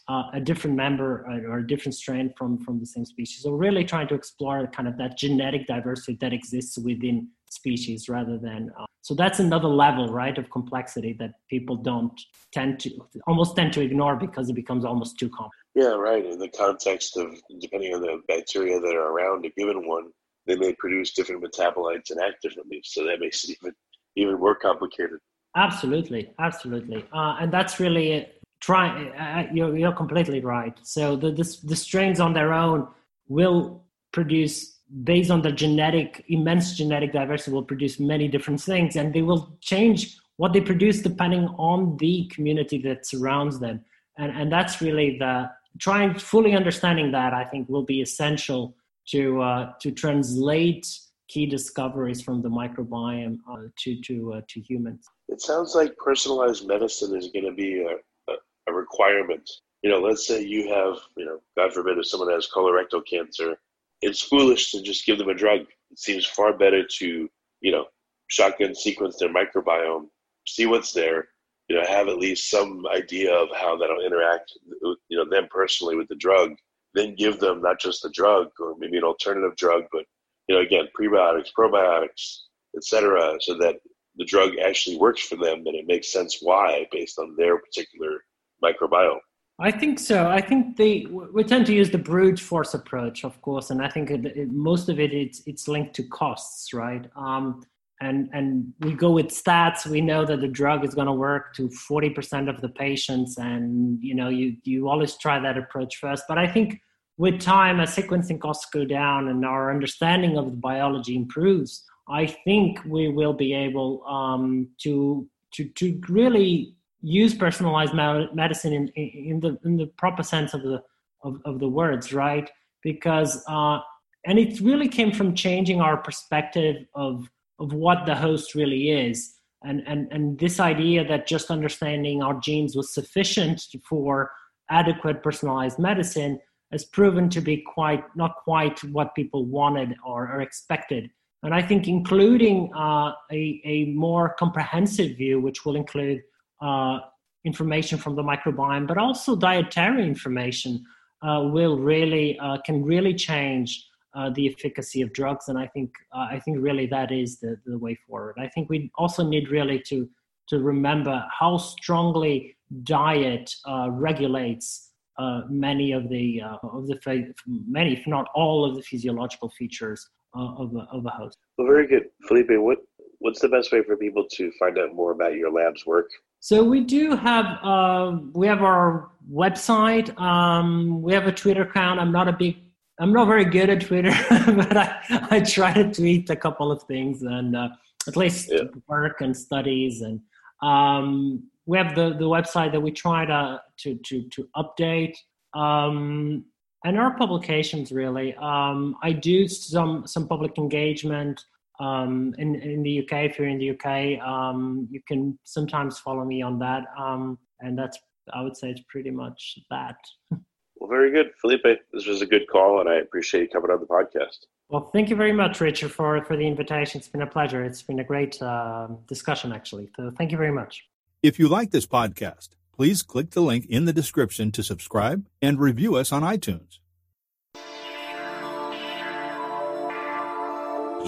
uh, 0.07 0.23
a 0.33 0.39
different 0.39 0.75
member 0.75 1.25
uh, 1.27 1.49
or 1.49 1.59
a 1.59 1.67
different 1.67 1.95
strain 1.95 2.31
from 2.37 2.57
from 2.59 2.79
the 2.79 2.85
same 2.85 3.05
species. 3.05 3.41
So 3.41 3.51
really 3.51 3.83
trying 3.83 4.07
to 4.09 4.15
explore 4.15 4.67
kind 4.67 4.87
of 4.87 4.97
that 4.97 5.17
genetic 5.17 5.65
diversity 5.67 6.17
that 6.21 6.33
exists 6.33 6.77
within 6.77 7.29
species 7.49 8.07
rather 8.09 8.37
than 8.37 8.71
uh, 8.79 8.85
so 9.01 9.13
that's 9.13 9.39
another 9.39 9.67
level 9.67 10.07
right 10.11 10.37
of 10.37 10.49
complexity 10.49 11.13
that 11.19 11.31
people 11.49 11.75
don't 11.75 12.19
tend 12.51 12.79
to 12.79 12.89
almost 13.27 13.55
tend 13.55 13.71
to 13.71 13.81
ignore 13.81 14.15
because 14.15 14.49
it 14.49 14.55
becomes 14.55 14.83
almost 14.83 15.17
too 15.19 15.29
complex 15.29 15.55
yeah 15.75 15.93
right 15.93 16.25
in 16.25 16.39
the 16.39 16.49
context 16.49 17.15
of 17.17 17.27
depending 17.59 17.93
on 17.93 18.01
the 18.01 18.19
bacteria 18.27 18.79
that 18.79 18.95
are 18.95 19.11
around 19.11 19.45
a 19.45 19.49
given 19.51 19.87
one 19.87 20.07
they 20.47 20.55
may 20.55 20.73
produce 20.73 21.13
different 21.13 21.43
metabolites 21.43 22.11
and 22.11 22.19
act 22.21 22.41
differently. 22.41 22.81
So 22.83 23.03
that 23.05 23.19
makes 23.19 23.43
it 23.43 23.57
even 23.61 23.73
even 24.15 24.39
more 24.39 24.55
complicated. 24.55 25.19
Absolutely, 25.55 26.31
absolutely, 26.39 27.05
uh, 27.13 27.37
and 27.39 27.51
that's 27.51 27.79
really 27.79 28.27
trying. 28.59 29.11
Uh, 29.13 29.47
you're, 29.53 29.77
you're 29.77 29.93
completely 29.93 30.39
right. 30.41 30.77
So 30.83 31.15
the, 31.15 31.31
the 31.31 31.57
the 31.63 31.75
strains 31.75 32.19
on 32.19 32.33
their 32.33 32.53
own 32.53 32.87
will 33.27 33.83
produce 34.11 34.75
based 35.03 35.31
on 35.31 35.41
the 35.41 35.51
genetic 35.51 36.23
immense 36.29 36.77
genetic 36.77 37.11
diversity 37.11 37.51
will 37.51 37.63
produce 37.63 37.99
many 37.99 38.27
different 38.27 38.61
things 38.61 38.95
and 38.95 39.13
they 39.13 39.21
will 39.21 39.57
change 39.59 40.17
what 40.37 40.53
they 40.53 40.61
produce 40.61 41.01
depending 41.01 41.47
on 41.57 41.97
the 41.97 42.29
community 42.33 42.77
that 42.77 43.05
surrounds 43.05 43.59
them 43.59 43.83
and 44.17 44.31
and 44.31 44.51
that's 44.51 44.81
really 44.81 45.17
the 45.17 45.49
trying 45.79 46.13
fully 46.17 46.53
understanding 46.53 47.11
that 47.11 47.33
i 47.33 47.43
think 47.43 47.67
will 47.67 47.83
be 47.83 47.99
essential 47.99 48.75
to 49.09 49.41
uh, 49.41 49.71
to 49.81 49.91
translate 49.91 50.87
key 51.27 51.45
discoveries 51.45 52.21
from 52.21 52.41
the 52.41 52.49
microbiome 52.49 53.37
uh, 53.49 53.67
to 53.79 54.01
to 54.01 54.33
uh, 54.33 54.41
to 54.47 54.59
humans. 54.59 55.05
It 55.27 55.41
sounds 55.41 55.75
like 55.75 55.95
personalized 55.97 56.67
medicine 56.67 57.15
is 57.15 57.29
going 57.29 57.45
to 57.45 57.51
be 57.51 57.81
a, 57.81 58.31
a, 58.31 58.35
a, 58.67 58.73
requirement. 58.73 59.49
You 59.81 59.89
know, 59.89 59.99
let's 59.99 60.27
say 60.27 60.43
you 60.43 60.69
have, 60.73 60.97
you 61.17 61.25
know, 61.25 61.39
God 61.57 61.73
forbid, 61.73 61.97
if 61.97 62.07
someone 62.07 62.31
has 62.31 62.47
colorectal 62.47 63.01
cancer, 63.05 63.57
it's 64.01 64.21
foolish 64.21 64.71
to 64.71 64.81
just 64.81 65.05
give 65.05 65.17
them 65.17 65.29
a 65.29 65.33
drug. 65.33 65.61
It 65.91 65.99
seems 65.99 66.25
far 66.25 66.53
better 66.57 66.83
to, 66.83 67.29
you 67.61 67.71
know, 67.71 67.85
shotgun 68.27 68.75
sequence 68.75 69.17
their 69.17 69.33
microbiome, 69.33 70.07
see 70.47 70.65
what's 70.65 70.93
there, 70.93 71.29
you 71.67 71.75
know, 71.75 71.83
have 71.87 72.07
at 72.07 72.17
least 72.17 72.49
some 72.49 72.85
idea 72.87 73.33
of 73.33 73.49
how 73.55 73.77
that'll 73.77 74.05
interact, 74.05 74.51
you 74.81 75.17
know, 75.17 75.29
them 75.29 75.47
personally 75.49 75.95
with 75.95 76.07
the 76.07 76.15
drug, 76.15 76.55
then 76.95 77.15
give 77.15 77.39
them 77.39 77.61
not 77.61 77.79
just 77.79 78.01
the 78.01 78.09
drug 78.09 78.47
or 78.59 78.75
maybe 78.79 78.97
an 78.97 79.03
alternative 79.03 79.55
drug, 79.57 79.83
but 79.91 80.05
you 80.47 80.55
know, 80.55 80.61
again, 80.61 80.87
prebiotics, 80.99 81.49
probiotics, 81.57 82.41
etc., 82.75 83.37
so 83.41 83.57
that 83.57 83.75
the 84.17 84.25
drug 84.25 84.51
actually 84.63 84.97
works 84.97 85.21
for 85.21 85.35
them 85.35 85.63
and 85.65 85.75
it 85.75 85.87
makes 85.87 86.11
sense 86.11 86.39
why 86.41 86.87
based 86.91 87.19
on 87.19 87.35
their 87.37 87.57
particular 87.59 88.23
microbiome. 88.63 89.19
I 89.59 89.71
think 89.71 89.99
so. 89.99 90.27
I 90.27 90.41
think 90.41 90.75
they 90.75 91.07
we 91.09 91.43
tend 91.43 91.65
to 91.67 91.73
use 91.73 91.89
the 91.89 91.97
brute 91.97 92.39
force 92.39 92.73
approach, 92.73 93.23
of 93.23 93.41
course, 93.41 93.69
and 93.69 93.81
I 93.81 93.89
think 93.89 94.11
it, 94.11 94.25
it, 94.25 94.51
most 94.51 94.89
of 94.89 94.99
it 94.99 95.13
it's 95.13 95.41
it's 95.45 95.69
linked 95.69 95.93
to 95.95 96.03
costs, 96.03 96.73
right? 96.73 97.09
Um, 97.15 97.63
and 98.01 98.29
and 98.33 98.73
we 98.79 98.93
go 98.93 99.11
with 99.11 99.27
stats. 99.27 99.85
We 99.85 100.01
know 100.01 100.25
that 100.25 100.41
the 100.41 100.47
drug 100.47 100.83
is 100.83 100.93
going 100.93 101.07
to 101.07 101.13
work 101.13 101.53
to 101.55 101.69
40% 101.69 102.49
of 102.49 102.61
the 102.61 102.69
patients. 102.69 103.37
And 103.37 103.97
you 104.01 104.15
know 104.15 104.29
you 104.29 104.57
you 104.63 104.89
always 104.89 105.15
try 105.17 105.39
that 105.39 105.57
approach 105.57 105.97
first. 105.97 106.23
But 106.27 106.37
i 106.37 106.47
think 106.47 106.81
with 107.17 107.39
time 107.39 107.79
as 107.79 107.95
sequencing 107.95 108.39
costs 108.39 108.67
go 108.73 108.83
down 108.83 109.29
and 109.29 109.45
our 109.45 109.71
understanding 109.71 110.37
of 110.37 110.51
the 110.51 110.57
biology 110.57 111.15
improves 111.15 111.85
i 112.09 112.25
think 112.25 112.77
we 112.85 113.07
will 113.07 113.31
be 113.31 113.53
able 113.53 114.03
um, 114.05 114.67
to 114.83 115.27
to 115.53 115.63
to 115.69 116.01
really 116.09 116.75
use 117.01 117.35
personalized 117.35 117.93
medicine 117.93 118.73
in, 118.73 118.87
in 118.89 119.39
the 119.39 119.57
in 119.63 119.77
the 119.77 119.85
proper 119.97 120.23
sense 120.23 120.53
of 120.53 120.63
the 120.63 120.81
of, 121.23 121.39
of 121.45 121.59
the 121.59 121.67
words 121.67 122.11
right? 122.13 122.49
Because 122.83 123.43
uh, 123.47 123.79
and 124.25 124.39
it 124.39 124.59
really 124.59 124.87
came 124.87 125.11
from 125.11 125.35
changing 125.35 125.81
our 125.81 125.97
perspective 125.97 126.85
of 126.95 127.29
of 127.59 127.73
what 127.73 128.05
the 128.05 128.15
host 128.15 128.55
really 128.55 128.91
is. 128.91 129.35
And, 129.63 129.81
and, 129.87 130.07
and 130.11 130.37
this 130.37 130.59
idea 130.59 131.07
that 131.07 131.27
just 131.27 131.49
understanding 131.49 132.21
our 132.21 132.39
genes 132.39 132.75
was 132.75 132.93
sufficient 132.93 133.65
for 133.87 134.31
adequate 134.69 135.23
personalized 135.23 135.79
medicine 135.79 136.39
has 136.71 136.85
proven 136.85 137.29
to 137.29 137.41
be 137.41 137.57
quite 137.57 138.03
not 138.15 138.35
quite 138.43 138.83
what 138.85 139.15
people 139.15 139.45
wanted 139.45 139.95
or, 140.05 140.31
or 140.31 140.41
expected. 140.41 141.09
And 141.43 141.53
I 141.53 141.61
think 141.61 141.87
including 141.87 142.71
uh, 142.75 143.11
a, 143.31 143.61
a 143.63 143.85
more 143.85 144.35
comprehensive 144.37 145.15
view, 145.17 145.39
which 145.39 145.63
will 145.63 145.75
include 145.75 146.21
uh, 146.61 146.99
information 147.45 147.99
from 147.99 148.15
the 148.15 148.23
microbiome, 148.23 148.87
but 148.87 148.97
also 148.97 149.35
dietary 149.35 150.03
information, 150.05 150.83
uh, 151.21 151.41
will 151.43 151.77
really 151.77 152.37
uh, 152.39 152.57
can 152.65 152.83
really 152.83 153.13
change 153.13 153.87
uh, 154.15 154.29
the 154.31 154.47
efficacy 154.49 155.01
of 155.01 155.13
drugs. 155.13 155.49
And 155.49 155.57
I 155.57 155.67
think 155.67 155.91
uh, 156.13 156.27
I 156.31 156.39
think 156.39 156.57
really 156.59 156.87
that 156.87 157.11
is 157.11 157.39
the, 157.39 157.57
the 157.65 157.77
way 157.77 157.97
forward. 158.07 158.35
I 158.39 158.47
think 158.47 158.69
we 158.69 158.91
also 158.95 159.23
need 159.23 159.49
really 159.49 159.79
to 159.87 160.09
to 160.49 160.59
remember 160.59 161.25
how 161.39 161.57
strongly 161.57 162.55
diet 162.83 163.53
uh, 163.65 163.89
regulates 163.91 164.91
uh, 165.17 165.41
many 165.49 165.91
of 165.91 166.09
the 166.09 166.41
uh, 166.41 166.57
of 166.67 166.87
the 166.87 167.33
many, 167.47 167.93
if 167.93 168.05
not 168.07 168.27
all, 168.35 168.65
of 168.65 168.75
the 168.75 168.81
physiological 168.81 169.49
features 169.49 170.09
of 170.33 170.75
a, 170.75 170.79
of 170.91 171.05
a 171.05 171.09
host. 171.09 171.37
Well, 171.57 171.67
very 171.67 171.87
good, 171.87 172.09
Filipe. 172.27 172.49
What 172.49 172.79
what's 173.19 173.39
the 173.39 173.49
best 173.49 173.71
way 173.71 173.81
for 173.81 173.95
people 173.97 174.25
to 174.31 174.51
find 174.59 174.77
out 174.77 174.93
more 174.93 175.11
about 175.11 175.35
your 175.35 175.51
lab's 175.51 175.85
work? 175.85 176.09
So 176.39 176.63
we 176.63 176.81
do 176.81 177.15
have 177.15 177.45
uh, 177.63 178.17
we 178.33 178.45
have 178.47 178.61
our 178.61 179.09
website. 179.31 180.15
Um, 180.19 181.01
we 181.01 181.13
have 181.13 181.27
a 181.27 181.31
Twitter 181.31 181.63
account. 181.63 181.99
I'm 181.99 182.11
not 182.11 182.27
a 182.27 182.33
big 182.33 182.57
I'm 182.99 183.11
not 183.11 183.27
very 183.27 183.45
good 183.45 183.69
at 183.69 183.81
Twitter, 183.81 184.13
but 184.29 184.77
I, 184.77 185.27
I 185.31 185.39
try 185.41 185.73
to 185.73 185.91
tweet 185.91 186.29
a 186.29 186.35
couple 186.35 186.71
of 186.71 186.83
things 186.83 187.23
and 187.23 187.55
uh, 187.55 187.69
at 188.07 188.15
least 188.15 188.49
yeah. 188.51 188.63
work 188.87 189.21
and 189.21 189.35
studies. 189.35 190.01
And 190.01 190.21
um, 190.61 191.43
we 191.65 191.77
have 191.77 191.95
the, 191.95 192.11
the 192.11 192.25
website 192.25 192.71
that 192.71 192.79
we 192.79 192.91
try 192.91 193.25
to, 193.25 193.61
to, 193.79 193.95
to, 194.05 194.23
to 194.29 194.47
update. 194.55 195.15
Um, 195.53 196.45
and 196.85 196.97
our 196.97 197.17
publications 197.17 197.91
really. 197.91 198.35
Um, 198.35 198.95
I 199.03 199.11
do 199.11 199.47
some, 199.47 200.05
some 200.07 200.27
public 200.27 200.57
engagement 200.57 201.43
um, 201.79 202.33
in, 202.37 202.55
in 202.55 202.83
the 202.83 202.99
UK. 202.99 203.29
If 203.29 203.39
you're 203.39 203.49
in 203.49 203.57
the 203.57 203.71
UK, 203.71 204.25
um, 204.25 204.87
you 204.89 205.01
can 205.07 205.37
sometimes 205.43 205.99
follow 205.99 206.23
me 206.23 206.41
on 206.41 206.59
that. 206.59 206.83
Um, 206.97 207.39
and 207.59 207.77
that's, 207.77 207.97
I 208.33 208.41
would 208.41 208.55
say 208.55 208.69
it's 208.69 208.81
pretty 208.87 209.11
much 209.11 209.59
that. 209.69 209.97
Well, 210.85 210.99
very 210.99 211.09
good, 211.09 211.31
Filipe. 211.41 211.81
This 211.91 212.05
was 212.05 212.21
a 212.21 212.27
good 212.27 212.47
call, 212.47 212.79
and 212.79 212.87
I 212.87 212.97
appreciate 212.97 213.41
you 213.41 213.47
coming 213.49 213.71
on 213.71 213.79
the 213.79 213.87
podcast. 213.87 214.45
Well, 214.69 214.91
thank 214.93 215.09
you 215.09 215.15
very 215.15 215.31
much, 215.31 215.59
Richard, 215.59 215.91
for 215.91 216.23
for 216.25 216.37
the 216.37 216.45
invitation. 216.45 216.99
It's 216.99 217.07
been 217.07 217.23
a 217.23 217.27
pleasure. 217.27 217.63
It's 217.63 217.81
been 217.81 217.99
a 217.99 218.03
great 218.03 218.39
uh, 218.39 218.89
discussion, 219.07 219.51
actually. 219.51 219.89
So, 219.95 220.11
thank 220.15 220.31
you 220.31 220.37
very 220.37 220.51
much. 220.51 220.85
If 221.23 221.39
you 221.39 221.47
like 221.47 221.71
this 221.71 221.87
podcast, 221.87 222.49
please 222.71 223.01
click 223.01 223.31
the 223.31 223.41
link 223.41 223.65
in 223.65 223.85
the 223.85 223.93
description 223.93 224.51
to 224.51 224.61
subscribe 224.61 225.25
and 225.41 225.59
review 225.59 225.95
us 225.95 226.11
on 226.11 226.21
iTunes. 226.21 226.77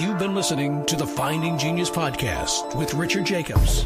You've 0.01 0.17
been 0.17 0.33
listening 0.33 0.87
to 0.87 0.95
the 0.95 1.05
Finding 1.05 1.55
Genius 1.59 1.91
podcast 1.91 2.75
with 2.75 2.95
Richard 2.95 3.27
Jacobs. 3.27 3.85